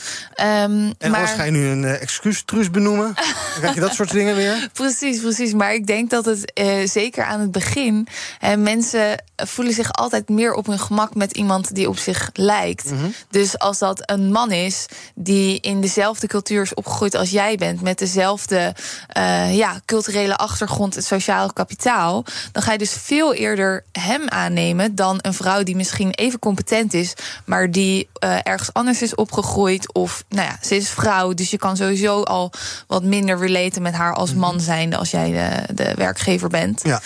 [0.64, 1.20] Um, en maar...
[1.20, 3.14] als ga je nu een excuustruus benoemen?
[3.14, 3.24] dan
[3.58, 4.68] krijg je dat soort dingen weer.
[4.72, 5.52] Precies, precies.
[5.52, 6.52] Maar ik denk dat het
[6.84, 8.08] zeker aan het begin.
[8.58, 12.90] mensen voelen zich altijd meer op hun gemak met iemand die op zich lijkt.
[12.90, 13.14] Mm -hmm.
[13.30, 17.80] Dus als dat een man is die in dezelfde cultuur is opgegroeid als jij bent,
[17.80, 18.74] met dezelfde
[19.16, 24.94] uh, ja, culturele achtergrond, het sociaal kapitaal, dan ga je dus veel eerder hem aannemen
[24.94, 29.92] dan een vrouw die misschien even competent is, maar die uh, ergens anders is opgegroeid.
[29.92, 32.52] Of nou ja, ze is vrouw, dus je kan sowieso al
[32.86, 36.80] wat minder relaten met haar als man zijnde als jij de, de werkgever bent.
[36.84, 37.00] Ja.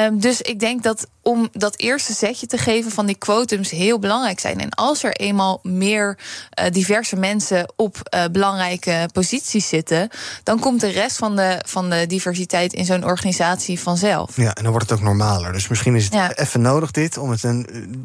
[0.00, 3.98] Um, dus ik denk dat om dat eerste setje te geven van die quotums heel
[3.98, 4.60] belangrijk zijn.
[4.60, 6.18] En als er eenmaal meer
[6.60, 10.08] uh, diverse mensen op uh, belangrijke posities zitten,
[10.42, 14.36] dan komt de rest van de, van de diversiteit in zo'n organisatie vanzelf.
[14.36, 15.52] Ja, en dan wordt het ook normaler.
[15.52, 16.34] Dus misschien is het ja.
[16.34, 18.04] even nodig dit om het een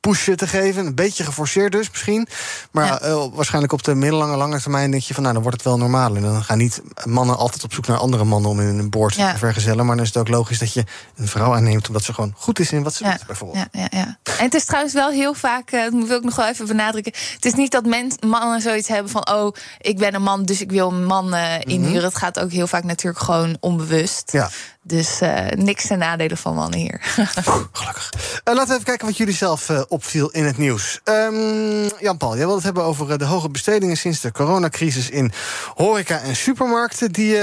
[0.00, 0.86] pushje te geven.
[0.86, 2.28] Een beetje geforceerd dus misschien.
[2.70, 3.08] Maar ja.
[3.08, 5.22] uh, waarschijnlijk op de middellange, lange termijn denk je van...
[5.22, 6.16] nou, dan wordt het wel normaal.
[6.16, 8.50] En dan gaan niet mannen altijd op zoek naar andere mannen...
[8.50, 9.32] om in een boord ja.
[9.32, 9.86] te vergezellen.
[9.86, 10.84] Maar dan is het ook logisch dat je
[11.16, 11.88] een vrouw aanneemt...
[11.88, 13.10] omdat ze gewoon goed is in wat ze ja.
[13.10, 13.66] doet, bijvoorbeeld.
[13.72, 14.18] Ja, ja, ja.
[14.38, 17.12] En het is trouwens wel heel vaak, uh, dat wil ik nog wel even benadrukken...
[17.34, 19.30] het is niet dat men, mannen zoiets hebben van...
[19.30, 21.88] oh, ik ben een man, dus ik wil een man uh, inhuren.
[21.88, 22.04] Mm -hmm.
[22.04, 24.32] Het gaat ook heel vaak natuurlijk gewoon onbewust.
[24.32, 24.50] Ja.
[24.82, 27.00] Dus uh, niks ten nadele van mannen hier.
[27.72, 28.10] Gelukkig.
[28.44, 31.00] Laten we even kijken wat jullie zelf opviel in het nieuws.
[31.04, 35.32] Um, Jan-Paul, jij wilde het hebben over de hoge bestedingen sinds de coronacrisis in
[35.74, 37.12] horeca en supermarkten.
[37.12, 37.38] Die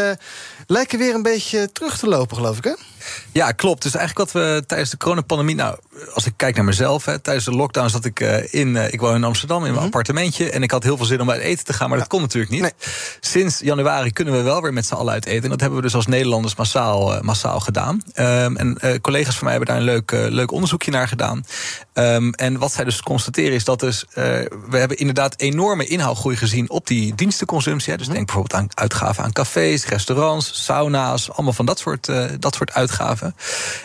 [0.67, 2.73] lijken weer een beetje terug te lopen, geloof ik, hè?
[3.31, 3.81] Ja, klopt.
[3.81, 5.55] Dus eigenlijk wat we tijdens de coronapandemie...
[5.55, 5.77] nou,
[6.13, 8.67] als ik kijk naar mezelf, hè, tijdens de lockdown zat ik uh, in...
[8.67, 9.87] Uh, ik woon in Amsterdam, in mijn mm -hmm.
[9.87, 10.49] appartementje...
[10.49, 12.03] en ik had heel veel zin om uit eten te gaan, maar ja.
[12.03, 12.61] dat kon natuurlijk niet.
[12.61, 12.71] Nee.
[13.19, 15.43] Sinds januari kunnen we wel weer met z'n allen uit eten.
[15.43, 18.01] En dat hebben we dus als Nederlanders massaal, uh, massaal gedaan.
[18.15, 21.45] Um, en collega's van mij hebben daar een leuk, leuk onderzoekje naar gedaan.
[21.93, 24.05] Um, en wat zij dus constateren is dat dus...
[24.13, 27.91] we hebben inderdaad enorme inhaalgroei gezien op die dienstenconsumptie.
[27.91, 27.97] Hè.
[27.97, 28.25] Dus mm -hmm.
[28.25, 31.31] denk bijvoorbeeld aan uitgaven aan cafés, restaurants, sauna's...
[31.31, 33.35] allemaal van dat soort, dat soort uitgaven uitgaven.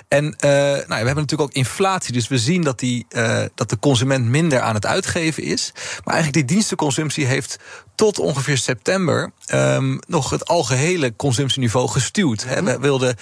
[0.08, 2.12] En uh, nou, we hebben natuurlijk ook inflatie.
[2.12, 5.72] Dus we zien dat, die, uh, dat de consument minder aan het uitgeven is.
[6.04, 7.58] Maar eigenlijk die dienstenconsumptie heeft
[7.94, 12.44] tot ongeveer september um, nog het algehele consumptieniveau gestuurd.
[12.44, 13.16] Mm We wilden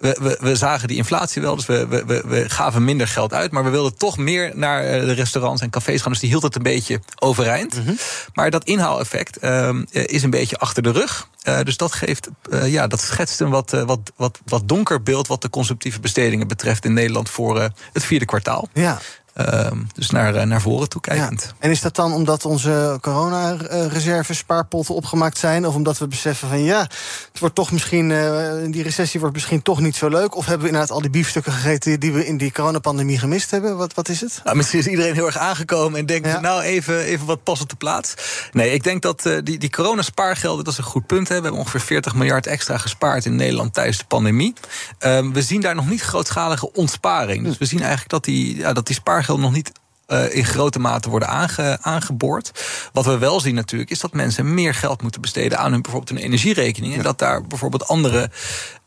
[0.00, 3.50] we, we, we, zagen die inflatie wel, dus we, we, we, gaven minder geld uit.
[3.50, 6.12] Maar we wilden toch meer naar eh, de restaurants en cafés gaan.
[6.12, 7.74] Dus die hield het een beetje overeind.
[7.74, 7.94] Mhm.
[8.34, 11.28] Maar dat inhaaleffect uh, is een beetje achter de rug.
[11.44, 15.26] Uh, dus dat, geeft, uh, ja, dat schetst een wat, wat, wat, wat donker beeld...
[15.26, 17.30] wat de consumptieve bestedingen betreft in Nederland...
[17.30, 17.60] voor
[17.92, 18.68] het vierde kwartaal.
[18.72, 19.00] Ja.
[19.36, 21.42] Uh, dus naar, eh, naar voren toe kijkend.
[21.42, 21.52] Ja.
[21.58, 25.66] En is dat dan omdat onze coronareserves spaarpotten opgemaakt zijn?
[25.66, 29.62] Of omdat we beseffen van ja, het wordt toch misschien, uh, die recessie wordt misschien
[29.62, 30.36] toch niet zo leuk?
[30.36, 33.76] Of hebben we inderdaad al die biefstukken gegeten die we in die coronapandemie gemist hebben?
[33.76, 34.40] Wat, wat is het?
[34.44, 36.40] Nou, misschien is iedereen heel erg aangekomen en denkt, ja.
[36.40, 38.14] nou even, even wat pas op de plaats.
[38.52, 41.28] Nee, ik denk dat uh, die, die coronaspaargelden, dat is een goed punt.
[41.28, 41.36] Hè.
[41.36, 44.54] We hebben ongeveer 40 miljard extra gespaard in Nederland tijdens de pandemie.
[45.00, 47.44] Uh, we zien daar nog niet grootschalige ontsparing.
[47.44, 49.72] Dus we zien eigenlijk dat die, ja, dat die spaargelden nog niet
[50.08, 52.52] uh, in grote mate worden aange, aangeboord.
[52.92, 56.18] Wat we wel zien natuurlijk, is dat mensen meer geld moeten besteden aan hun bijvoorbeeld
[56.18, 56.96] hun energierekening.
[56.96, 58.30] En dat daar bijvoorbeeld andere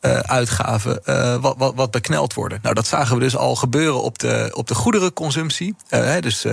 [0.06, 2.60] uh, uitgaven uh, wat, wat, wat bekneld worden.
[2.62, 5.76] Nou, dat zagen we dus al gebeuren op de, op de goederenconsumptie.
[5.90, 6.46] Uh, dus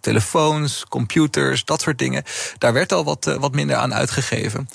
[0.00, 2.22] telefoons, computers, dat soort dingen.
[2.58, 4.68] Daar werd al wat, wat minder aan uitgegeven.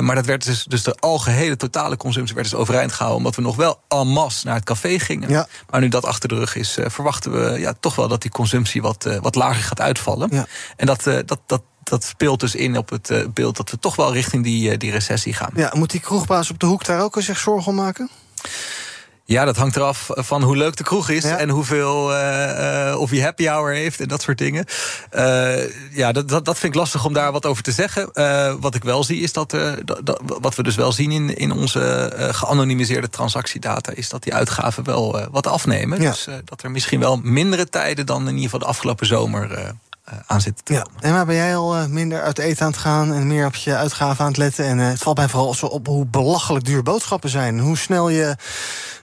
[0.00, 3.18] maar dat werd dus, dus de algehele totale consumptie werd dus overeind gehouden.
[3.18, 5.30] Omdat we nog wel en masse naar het café gingen.
[5.30, 5.46] Ja.
[5.70, 8.82] Maar nu dat achter de rug is, verwachten we ja, toch wel dat die consumptie
[8.82, 10.28] wat, wat lager gaat uitvallen.
[10.32, 10.46] Ja.
[10.76, 13.96] En dat, dat, dat dat speelt dus in op het uh, beeld dat we toch
[13.96, 15.50] wel richting die, uh, die recessie gaan.
[15.54, 18.10] Ja, moet die kroegbaas op de hoek daar ook zich zorgen om maken?
[19.24, 23.22] Ja, dat hangt eraf van hoe leuk de kroeg is en hoeveel uh, of je
[23.22, 24.64] happy hour heeft en dat soort dingen.
[25.12, 28.10] Uh, ja, dat, dat, dat vind ik lastig om daar wat over te zeggen.
[28.60, 29.50] Wat ik wel zie is dat,
[29.84, 34.84] dat, wat we dus wel zien in, in onze geanonimiseerde transactiedata, is dat die uitgaven
[34.84, 36.00] wel wat afnemen.
[36.00, 36.10] Ja.
[36.10, 39.74] Dus dat er misschien wel mindere tijden dan in ieder geval de afgelopen zomer
[40.26, 40.86] aan zitten te ja.
[41.00, 43.54] En maar ben jij al uh, minder uit eten aan het gaan en meer op
[43.54, 44.64] je uitgaven aan het letten?
[44.64, 47.58] En uh, het valt mij vooral op hoe belachelijk duur boodschappen zijn.
[47.58, 48.36] Hoe snel je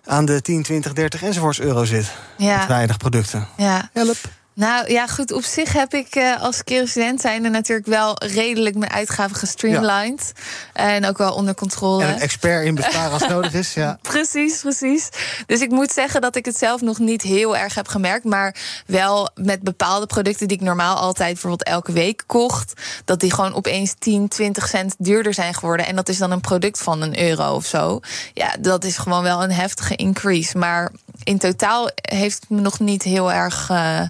[0.06, 2.12] aan de 10, 20, 30 enzovoorts euro zit.
[2.38, 2.58] Ja.
[2.58, 3.48] Met weinig producten.
[3.58, 3.90] Ja.
[3.94, 4.18] Help.
[4.56, 5.32] Nou ja, goed.
[5.32, 10.32] Op zich heb ik uh, als zijn zijnde natuurlijk wel redelijk mijn uitgaven gestreamlined.
[10.74, 10.94] Ja.
[10.96, 12.04] En ook wel onder controle.
[12.04, 13.74] En een expert in besparen als nodig is.
[13.74, 13.98] Ja.
[14.12, 15.10] precies, precies.
[15.46, 18.26] Dus ik moet zeggen dat ik het zelf nog niet heel erg heb gemerkt.
[18.26, 22.74] Maar wel met bepaalde producten die ik normaal altijd bijvoorbeeld elke week kocht.
[23.06, 25.86] Dat die gewoon opeens 10, 20 cent duurder zijn geworden.
[25.86, 28.00] En dat is dan een product van een euro of zo.
[28.34, 30.58] Ja, dat is gewoon wel een heftige increase.
[30.58, 30.92] Maar
[31.24, 33.70] in totaal heeft het me nog niet heel erg.
[33.70, 34.02] Uh,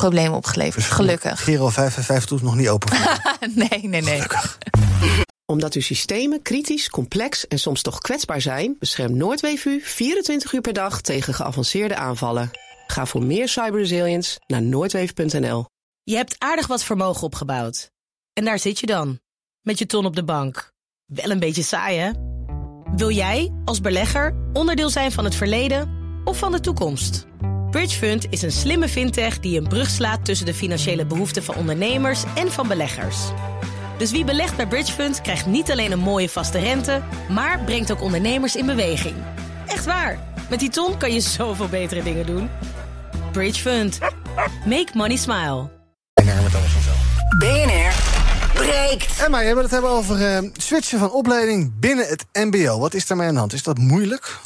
[0.00, 0.74] problemen opgeleverd.
[0.84, 1.42] Dus gelukkig.
[1.42, 2.96] Giro 555 doet nog niet open.
[3.68, 4.22] nee, nee, nee.
[5.46, 10.72] Omdat uw systemen kritisch, complex en soms toch kwetsbaar zijn, beschermt Noordweef 24 uur per
[10.72, 12.50] dag tegen geavanceerde aanvallen.
[12.86, 15.66] Ga voor meer cyberresilience naar noordweef.nl.
[16.02, 17.90] Je hebt aardig wat vermogen opgebouwd.
[18.32, 19.20] En daar zit je dan,
[19.60, 20.72] met je ton op de bank.
[21.04, 22.10] Wel een beetje saai, hè?
[22.96, 27.26] Wil jij, als belegger, onderdeel zijn van het verleden of van de toekomst?
[27.70, 32.24] Bridgefund is een slimme fintech die een brug slaat tussen de financiële behoeften van ondernemers
[32.34, 33.16] en van beleggers.
[33.98, 38.02] Dus wie belegt bij Bridgefund krijgt niet alleen een mooie vaste rente, maar brengt ook
[38.02, 39.14] ondernemers in beweging.
[39.66, 40.18] Echt waar.
[40.50, 42.48] Met die ton kan je zoveel betere dingen doen.
[43.32, 43.98] Bridgefund.
[44.64, 45.68] Make money smile.
[46.14, 46.98] BNR met alles vanzelf.
[47.38, 48.18] BNR
[48.54, 49.22] breekt.
[49.24, 52.78] En maar, we het hebben over uh, switchen van opleiding binnen het MBO.
[52.78, 53.52] Wat is daarmee aan de hand?
[53.52, 54.38] Is dat moeilijk?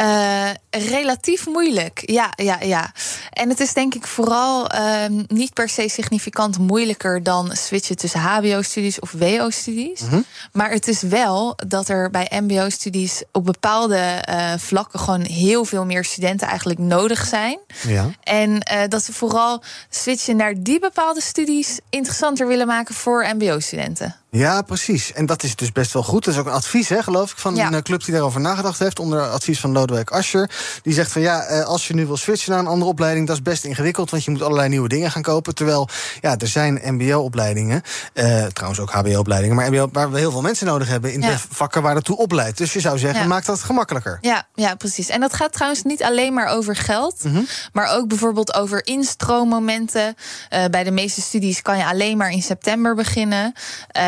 [0.00, 2.92] Uh, relatief moeilijk, ja, ja, ja.
[3.30, 8.20] En het is denk ik vooral uh, niet per se significant moeilijker dan switchen tussen
[8.20, 10.00] HBO-studies of WO-studies.
[10.00, 10.24] Mm -hmm.
[10.52, 15.84] Maar het is wel dat er bij MBO-studies op bepaalde uh, vlakken gewoon heel veel
[15.84, 17.58] meer studenten eigenlijk nodig zijn.
[17.86, 18.10] Ja.
[18.22, 24.21] En dat ze vooral switchen naar die bepaalde studies interessanter willen maken voor MBO-studenten.
[24.36, 25.12] Ja, precies.
[25.12, 26.24] En dat is dus best wel goed.
[26.24, 28.98] Dat is ook een advies, hè, geloof ik, van een club die daarover nagedacht heeft.
[28.98, 30.50] Onder advies van Lodewijk Asscher.
[30.82, 33.36] Die zegt van ja, eh, als je nu wil switchen naar een andere opleiding, dat
[33.36, 34.10] is best ingewikkeld.
[34.10, 35.54] Want je moet allerlei nieuwe dingen gaan kopen.
[35.54, 35.88] Terwijl
[36.20, 37.82] ja, er zijn MBO-opleidingen,
[38.14, 41.36] uh, trouwens ook HBO-opleidingen, maar MBO waar we heel veel mensen nodig hebben in de
[41.50, 42.58] vakken waar het toe opleidt.
[42.58, 44.18] Dus je zou zeggen, maak dat gemakkelijker.
[44.20, 45.08] Ja, ja, precies.
[45.08, 47.46] En dat gaat trouwens niet alleen maar over geld, mm -hmm.
[47.72, 50.14] maar ook bijvoorbeeld over instroommomenten.
[50.50, 53.52] Uh, bij de meeste studies kan je alleen maar in september beginnen.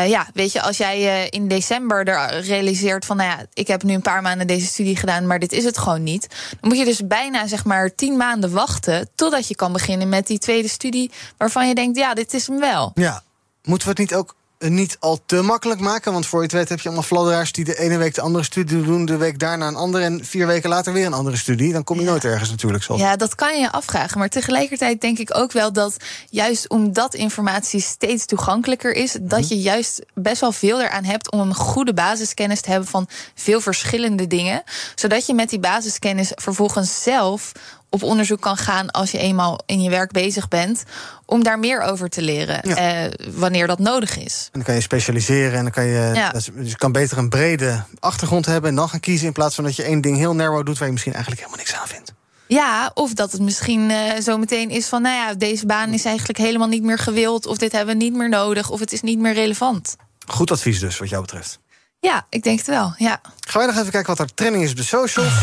[0.07, 3.67] ja, ja, weet je, als jij uh, in december er realiseert van, nou ja, ik
[3.67, 6.27] heb nu een paar maanden deze studie gedaan, maar dit is het gewoon niet.
[6.59, 10.27] Dan moet je dus bijna zeg maar tien maanden wachten totdat je kan beginnen met
[10.27, 12.91] die tweede studie waarvan je denkt, ja, dit is hem wel.
[12.93, 13.23] Ja,
[13.63, 16.13] moeten we het niet ook niet al te makkelijk maken.
[16.13, 18.43] Want voor je het weet heb je allemaal fladderaars die de ene week de andere
[18.43, 21.73] studie doen, de week daarna een andere en vier weken later weer een andere studie.
[21.73, 22.83] Dan kom je nooit ergens natuurlijk.
[22.83, 23.01] Zoals.
[23.01, 24.19] Ja, dat kan je afvragen.
[24.19, 25.97] Maar tegelijkertijd denk ik ook wel dat
[26.29, 29.53] juist omdat informatie steeds toegankelijker is, dat Mhm.
[29.53, 33.61] je juist best wel veel eraan hebt om een goede basiskennis te hebben van veel
[33.61, 34.63] verschillende dingen.
[34.95, 37.51] Zodat je met die basiskennis vervolgens zelf
[37.95, 40.83] op onderzoek kan gaan als je eenmaal in je werk bezig bent.
[41.25, 44.43] Om daar meer over te leren eh, wanneer dat nodig is.
[44.43, 46.11] En dan kan je specialiseren en dan kan je.
[46.13, 46.33] Ja.
[46.33, 49.27] is- Dus je kan beter een brede achtergrond hebben en dan gaan kiezen.
[49.27, 51.65] In plaats van dat je één ding heel narrow doet waar je misschien eigenlijk helemaal
[51.65, 52.13] niks aan vindt.
[52.47, 56.05] Ja, of dat het misschien eh, zo meteen is van, nou ja, deze baan is
[56.05, 59.01] eigenlijk helemaal niet meer gewild, of dit hebben we niet meer nodig, of het is
[59.01, 59.95] niet meer relevant.
[60.27, 61.59] Goed advies dus, wat jou betreft.
[61.99, 62.93] Ja, ik denk het wel.
[62.97, 63.21] Ja.
[63.47, 65.33] Gaan wij nog even kijken wat er trending is op de socials.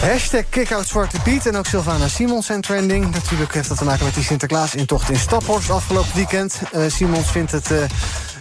[0.00, 3.10] Hashtag Kickout Zwarte Piet en ook Sylvana Simons zijn trending.
[3.10, 6.60] Natuurlijk heeft dat te maken met die Sinterklaas-intocht in Staphorst afgelopen weekend.
[6.72, 7.78] Eh, Simons vindt het eh,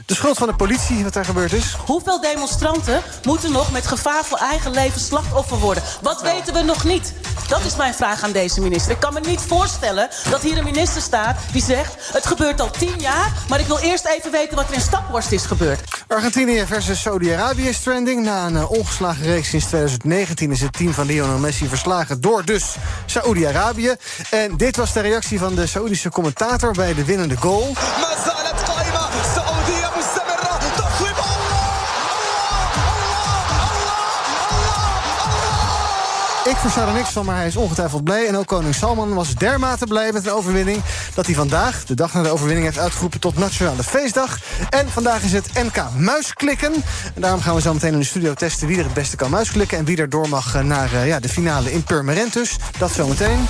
[0.09, 1.75] de schuld van de politie wat daar gebeurd is.
[1.85, 5.83] Hoeveel demonstranten moeten nog met gevaar voor eigen leven slachtoffer worden?
[6.01, 7.13] Wat weten we nog niet?
[7.47, 8.91] Dat is mijn vraag aan deze minister.
[8.91, 11.93] Ik kan me niet voorstellen dat hier een minister staat die zegt...
[12.13, 15.31] het gebeurt al tien jaar, maar ik wil eerst even weten wat er in Staphorst
[15.31, 15.79] is gebeurd.
[16.07, 18.23] Argentinië versus Saudi-Arabië is trending.
[18.23, 22.45] Na een eh, ongeslagen reeks sinds 2019 is het team van Lionel Messi verslagen door
[22.45, 23.95] dus Saudi-Arabië.
[24.29, 27.73] En dit was de reactie van de Saoedische commentator bij de winnende goal.
[36.49, 38.27] Ik versta er niks van, maar hij is ongetwijfeld blij.
[38.27, 40.81] En ook koning Salman was dermate blij met de overwinning...
[41.13, 44.39] dat hij vandaag, de dag na de overwinning, heeft uitgeroepen tot Nationale Feestdag.
[44.69, 46.73] En vandaag is het NK Muisklikken.
[47.15, 48.67] En daarom gaan we zo meteen in de studio testen...
[48.67, 51.19] wie er het beste kan muisklikken en wie er door mag eh, naar eh, ja,
[51.19, 52.57] de finale in Purmerend dus.
[52.77, 53.47] Dat zometeen.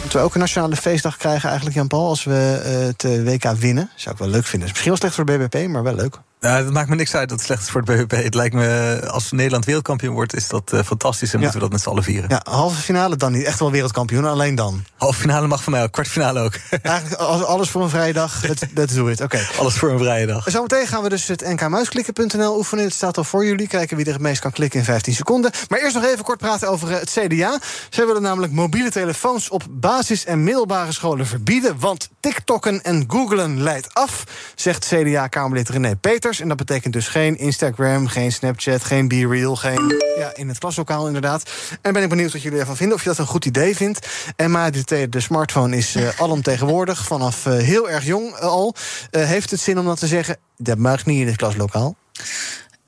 [0.00, 2.08] Moeten we ook een nationale feestdag krijgen eigenlijk, Jan-Paul...
[2.08, 3.90] als we eh, het WK winnen?
[3.94, 4.68] Zou ik wel leuk vinden.
[4.68, 6.18] Is misschien wel slecht voor BBP, maar wel leuk.
[6.40, 8.22] Nou, het maakt me niks uit dat het slecht is voor het BBP.
[8.22, 11.32] Het lijkt me, als Nederland wereldkampioen wordt, is dat eh, fantastisch.
[11.32, 11.42] En Ja.
[11.44, 12.28] moeten we dat met z'n allen vieren.
[12.30, 13.44] Ja, halve finale dan niet.
[13.44, 14.84] Echt wel wereldkampioen, alleen dan.
[14.96, 16.52] Halve finale mag van mij ook, kwartfinale ook.
[16.82, 18.42] Eigenlijk alles voor een vrije dag.
[18.46, 19.20] Let's, let's do it.
[19.20, 19.46] Oké.
[19.58, 20.44] Alles voor een vrije dag.
[20.50, 22.84] Zometeen gaan we dus het nkmuisklikken.nl oefenen.
[22.84, 23.66] Het staat al voor jullie.
[23.68, 25.50] Kijken wie er het meest kan klikken in 15 seconden.
[25.68, 27.58] Maar eerst nog even kort praten over eh, het CDA.
[27.90, 31.78] Zij willen namelijk mobiele telefoons op basis- en middelbare scholen verbieden.
[31.78, 34.24] Want TikTokken en googlen leidt af,
[34.54, 35.96] zegt CDA-Kamerlid René
[36.28, 39.94] En dat betekent dus geen Instagram, geen Snapchat, geen BeReal, geen...
[40.18, 41.50] Ja, in het klaslokaal inderdaad.
[41.82, 42.96] En ben ik benieuwd wat jullie ervan vinden.
[42.96, 44.08] Of je dat een goed idee vindt.
[44.36, 47.04] En maar de, de smartphone is eh alomtegenwoordig.
[47.04, 48.74] Vanaf eh, heel erg jong eh, al.
[49.10, 50.36] Heeft het zin om dat te zeggen?
[50.56, 51.96] Dat mag niet in het klaslokaal.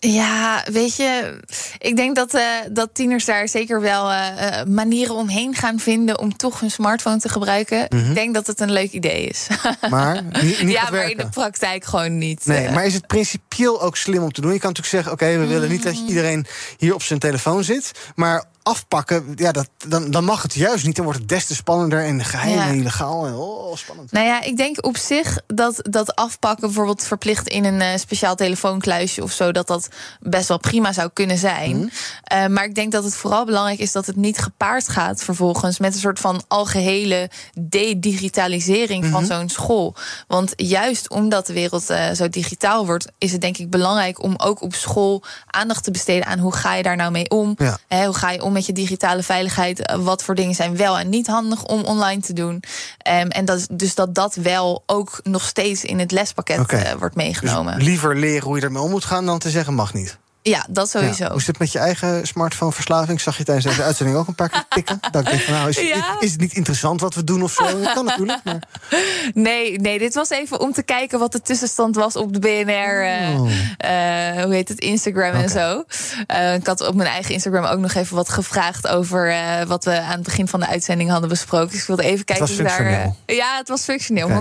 [0.01, 1.41] Ja, weet je,
[1.79, 6.19] ik denk dat, eh, dat tieners daar zeker wel eh, eh, manieren omheen gaan vinden
[6.19, 7.87] om toch hun smartphone te gebruiken.
[7.89, 8.09] Mhm.
[8.09, 9.47] Ik denk dat het een leuk idee is.
[9.91, 12.47] Maar niet, niet ja, maar in de praktijk gewoon niet.
[12.47, 14.53] Nee, maar is het principieel ook slim om te doen?
[14.53, 15.93] Je kan natuurlijk zeggen, oké, we willen niet Mm.
[15.93, 16.47] dat iedereen
[16.79, 17.93] hier op zijn telefoon zit.
[18.15, 20.97] Maar afpakken, ja, dat, dan, dan mag het juist niet.
[20.97, 22.69] Dan wordt het des te spannender en geheim Ja.
[22.69, 23.27] en illegaal.
[23.27, 24.13] En, oh, spannend.
[24.13, 28.35] Nou ja, ik denk op zich dat dat afpakken bijvoorbeeld verplicht in een eh, speciaal
[28.35, 29.89] telefoonkluisje of zo, dat dat
[30.21, 31.77] best wel prima zou kunnen zijn.
[31.77, 31.89] Mhm.
[32.25, 35.79] Eh, maar ik denk dat het vooral belangrijk is dat het niet gepaard gaat vervolgens
[35.79, 39.33] met een soort van algehele de-digitalisering van Mhm.
[39.33, 39.95] zo'n school.
[40.29, 44.35] Want juist omdat de wereld eh, zo digitaal wordt, is het denk ik belangrijk om
[44.37, 47.55] ook op school aandacht te besteden aan hoe ga je daar nou mee om.
[47.59, 47.79] Ja.
[47.89, 49.81] Hè, hoe ga je om met je digitale veiligheid?
[49.87, 52.63] Eh, Wat voor dingen zijn wel en niet handig om online te doen?
[52.99, 57.15] Ehm, en dat, dus dat dat wel ook nog steeds in het lespakket eh, wordt
[57.15, 57.75] meegenomen.
[57.75, 60.19] Dus liever leren hoe je ermee om moet gaan dan te zeggen mag niet.
[60.43, 61.25] Ja, dat sowieso.
[61.25, 61.31] Ja.
[61.31, 63.21] Hoe zit het met je eigen smartphoneverslaving?
[63.21, 65.01] Zag je tijdens deze uitzending ook een paar keer tikken.
[65.13, 66.17] Dat ik denk van, nou, is, Ja.
[66.21, 67.81] is het niet interessant wat we doen of zo?
[67.81, 68.41] Dat kan natuurlijk.
[68.45, 68.59] Maar...
[69.35, 73.05] Nee, nee, dit was even om te kijken wat de tussenstand was op de BNR.
[73.05, 73.51] eh, Oh.
[73.79, 74.79] eh, hoe heet het?
[74.81, 75.85] Instagram en zo.
[76.27, 79.35] Eh, ik had op mijn eigen Instagram ook nog even wat gevraagd over
[79.67, 81.71] wat we aan het begin van de uitzending hadden besproken.
[81.71, 83.13] Dus ik wilde even kijken was of daar.
[83.27, 84.35] ja, het was functioneel, Oké.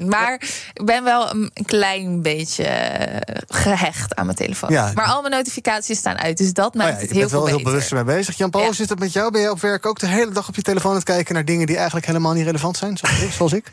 [0.00, 0.06] 100%.
[0.06, 0.32] Maar
[0.72, 4.70] ik ben wel een klein beetje eh, gehecht aan mijn telefoon.
[4.70, 4.90] Ja.
[4.94, 7.30] Maar al mijn notificaties staan uit, dus dat Oh maakt ja, het je heel bent
[7.30, 7.72] wel veel heel beter.
[7.72, 8.36] bewust ermee bezig.
[8.36, 9.30] Jan Paul, hoe zit het met jou?
[9.30, 11.44] Ben je op werk ook de hele dag op je telefoon aan het kijken naar
[11.44, 12.96] dingen die eigenlijk helemaal niet relevant zijn?
[12.96, 13.32] Zoals ik?
[13.32, 13.64] Zoals ik?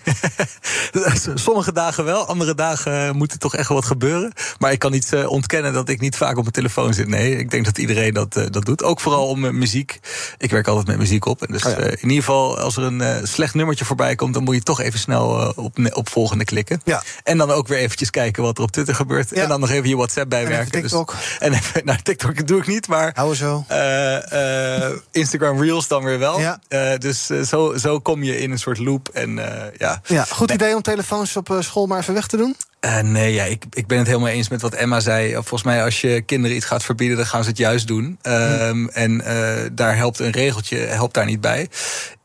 [1.36, 4.32] Sommige dagen wel, andere dagen moet er toch echt wel wat gebeuren.
[4.59, 7.07] Maar ik kan niet eh, ontkennen dat ik niet vaak op mijn telefoon zit.
[7.07, 8.84] Nee, ik denk dat iedereen dat, eh, dat doet.
[8.84, 9.99] Ook vooral om muziek.
[10.38, 11.41] Ik werk altijd met muziek op.
[11.43, 11.78] En dus Oh ja.
[11.78, 14.34] eh, in ieder geval, als er een slecht nummertje voorbij komt...
[14.34, 16.82] dan moet je toch even snel op, op volgende klikken.
[16.86, 17.03] Ja.
[17.24, 19.30] En dan ook weer eventjes kijken wat er op Twitter gebeurt.
[19.30, 19.41] Ja.
[19.41, 20.68] En dan nog even je WhatsApp bijwerken.
[20.68, 21.11] even TikTok.
[21.11, 23.11] Dus, en even, nou, TikTok doe ik niet, maar...
[23.13, 23.65] Hou zo.
[23.67, 26.39] eh, eh, Instagram Reels dan weer wel.
[26.39, 26.59] Ja.
[26.67, 29.09] Eh, dus zo, zo kom je in een soort loop.
[29.09, 29.39] En
[29.77, 32.55] ja, Ja, goed idee om telefoons op school maar even weg te doen.
[32.85, 35.33] Uh, nee, ja, ik, ik ben het helemaal eens met wat Emma zei.
[35.33, 38.19] Volgens mij, als je kinderen iets gaat verbieden, dan gaan ze het juist doen.
[38.23, 41.69] Um, en uh, daar helpt een regeltje helpt daar niet bij.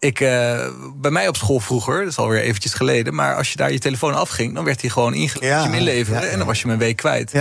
[0.00, 3.14] Ik, uh, bij mij op school vroeger, dat is alweer eventjes geleden...
[3.14, 5.52] maar als je daar je telefoon afging, dan werd hij gewoon ingeleverd.
[5.52, 6.32] Ja, je hem inleveren, ja, ja.
[6.32, 7.32] en dan was je hem een week kwijt.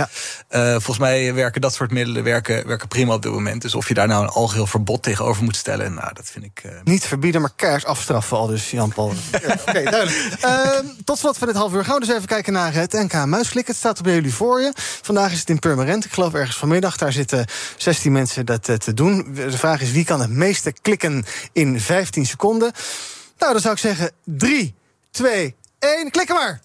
[0.50, 3.62] volgens mij werken dat soort middelen werken, werken prima op dit moment.
[3.62, 5.94] Dus of je daar nou een algeheel verbod tegenover moet stellen...
[5.94, 6.62] nou, dat vind ik...
[6.84, 9.08] Niet verbieden, maar keihard afstraffen al dus, Jan-Paul.
[9.34, 10.36] Oké, okay, duidelijk.
[10.40, 13.24] Ehm, tot slot van dit half uur gaan we dus even kijken naar het NK
[13.26, 13.66] Muisklik.
[13.66, 14.72] Het staat bij jullie voor je.
[15.02, 16.04] Vandaag is het in Purmerend.
[16.04, 16.96] Ik geloof ergens vanmiddag.
[16.96, 17.46] Daar zitten
[17.76, 19.26] 16 mensen dat te doen.
[19.34, 22.46] De vraag is wie kan het meeste klikken in 15 seconden?
[22.56, 24.74] Nou, dan zou ik zeggen 3,
[25.10, 26.10] 2, 1.
[26.10, 26.60] Klikken maar!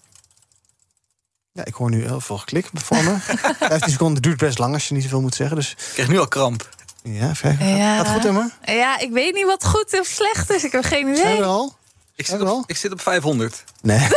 [1.52, 3.16] Ja, ik hoor nu heel veel geklik voor me.
[3.58, 5.56] 15 seconden duurt best lang als je niet zoveel moet zeggen.
[5.56, 5.70] Dus...
[5.70, 6.68] Ik krijg nu al kramp.
[7.02, 7.64] Ja, ver.
[7.64, 7.96] Ja.
[7.96, 8.50] Gaat goed, Emma?
[8.64, 10.64] Ja, ik weet niet wat goed of slecht is.
[10.64, 11.16] Ik heb geen idee.
[11.16, 11.76] Zijn we al?
[12.16, 13.64] Ik zit, op, ik zit op 500.
[13.82, 13.98] Nee.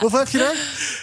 [0.00, 0.56] Hoeveel heb je er?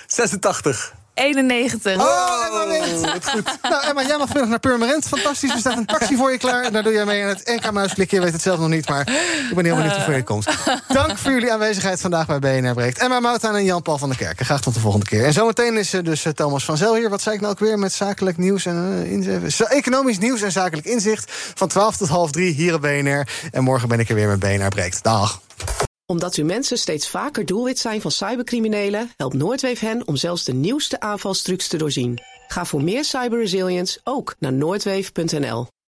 [0.08, 0.94] 86.
[1.14, 1.98] 91.
[1.98, 3.10] Oh, Emma wint.
[3.30, 3.60] Goed.
[3.70, 5.08] Nou, Emma, jij mag vanmiddag naar Purmerend.
[5.08, 6.72] Fantastisch, er staat een taxi voor je klaar.
[6.72, 8.12] Daar doe jij mee aan het NK-muisklik.
[8.12, 9.02] Je weet het zelf nog niet, maar
[9.50, 10.48] ik ben heel benieuwd hoe ver je komt.
[10.88, 12.98] Dank voor jullie aanwezigheid vandaag bij BNR Breekt.
[12.98, 14.46] Emma Moutaan en Jan-Paul van der Kerken.
[14.46, 15.26] Graag tot de volgende keer.
[15.26, 17.10] En zometeen is dus Thomas van Zel hier.
[17.10, 20.88] Wat zei ik nou ook weer met zakelijk nieuws en uh, economisch nieuws en zakelijk
[20.88, 21.32] inzicht.
[21.56, 23.28] Van 12 tot half 3 hier op BNR.
[23.52, 25.04] En morgen ben ik er weer met BNR Breekt.
[25.04, 25.42] Dag
[26.12, 30.54] omdat uw mensen steeds vaker doelwit zijn van cybercriminelen, helpt Noordweef hen om zelfs de
[30.54, 32.22] nieuwste aanvalstrucs te doorzien.
[32.48, 35.68] Ga voor meer cyberresilience ook naar noordweef.nl.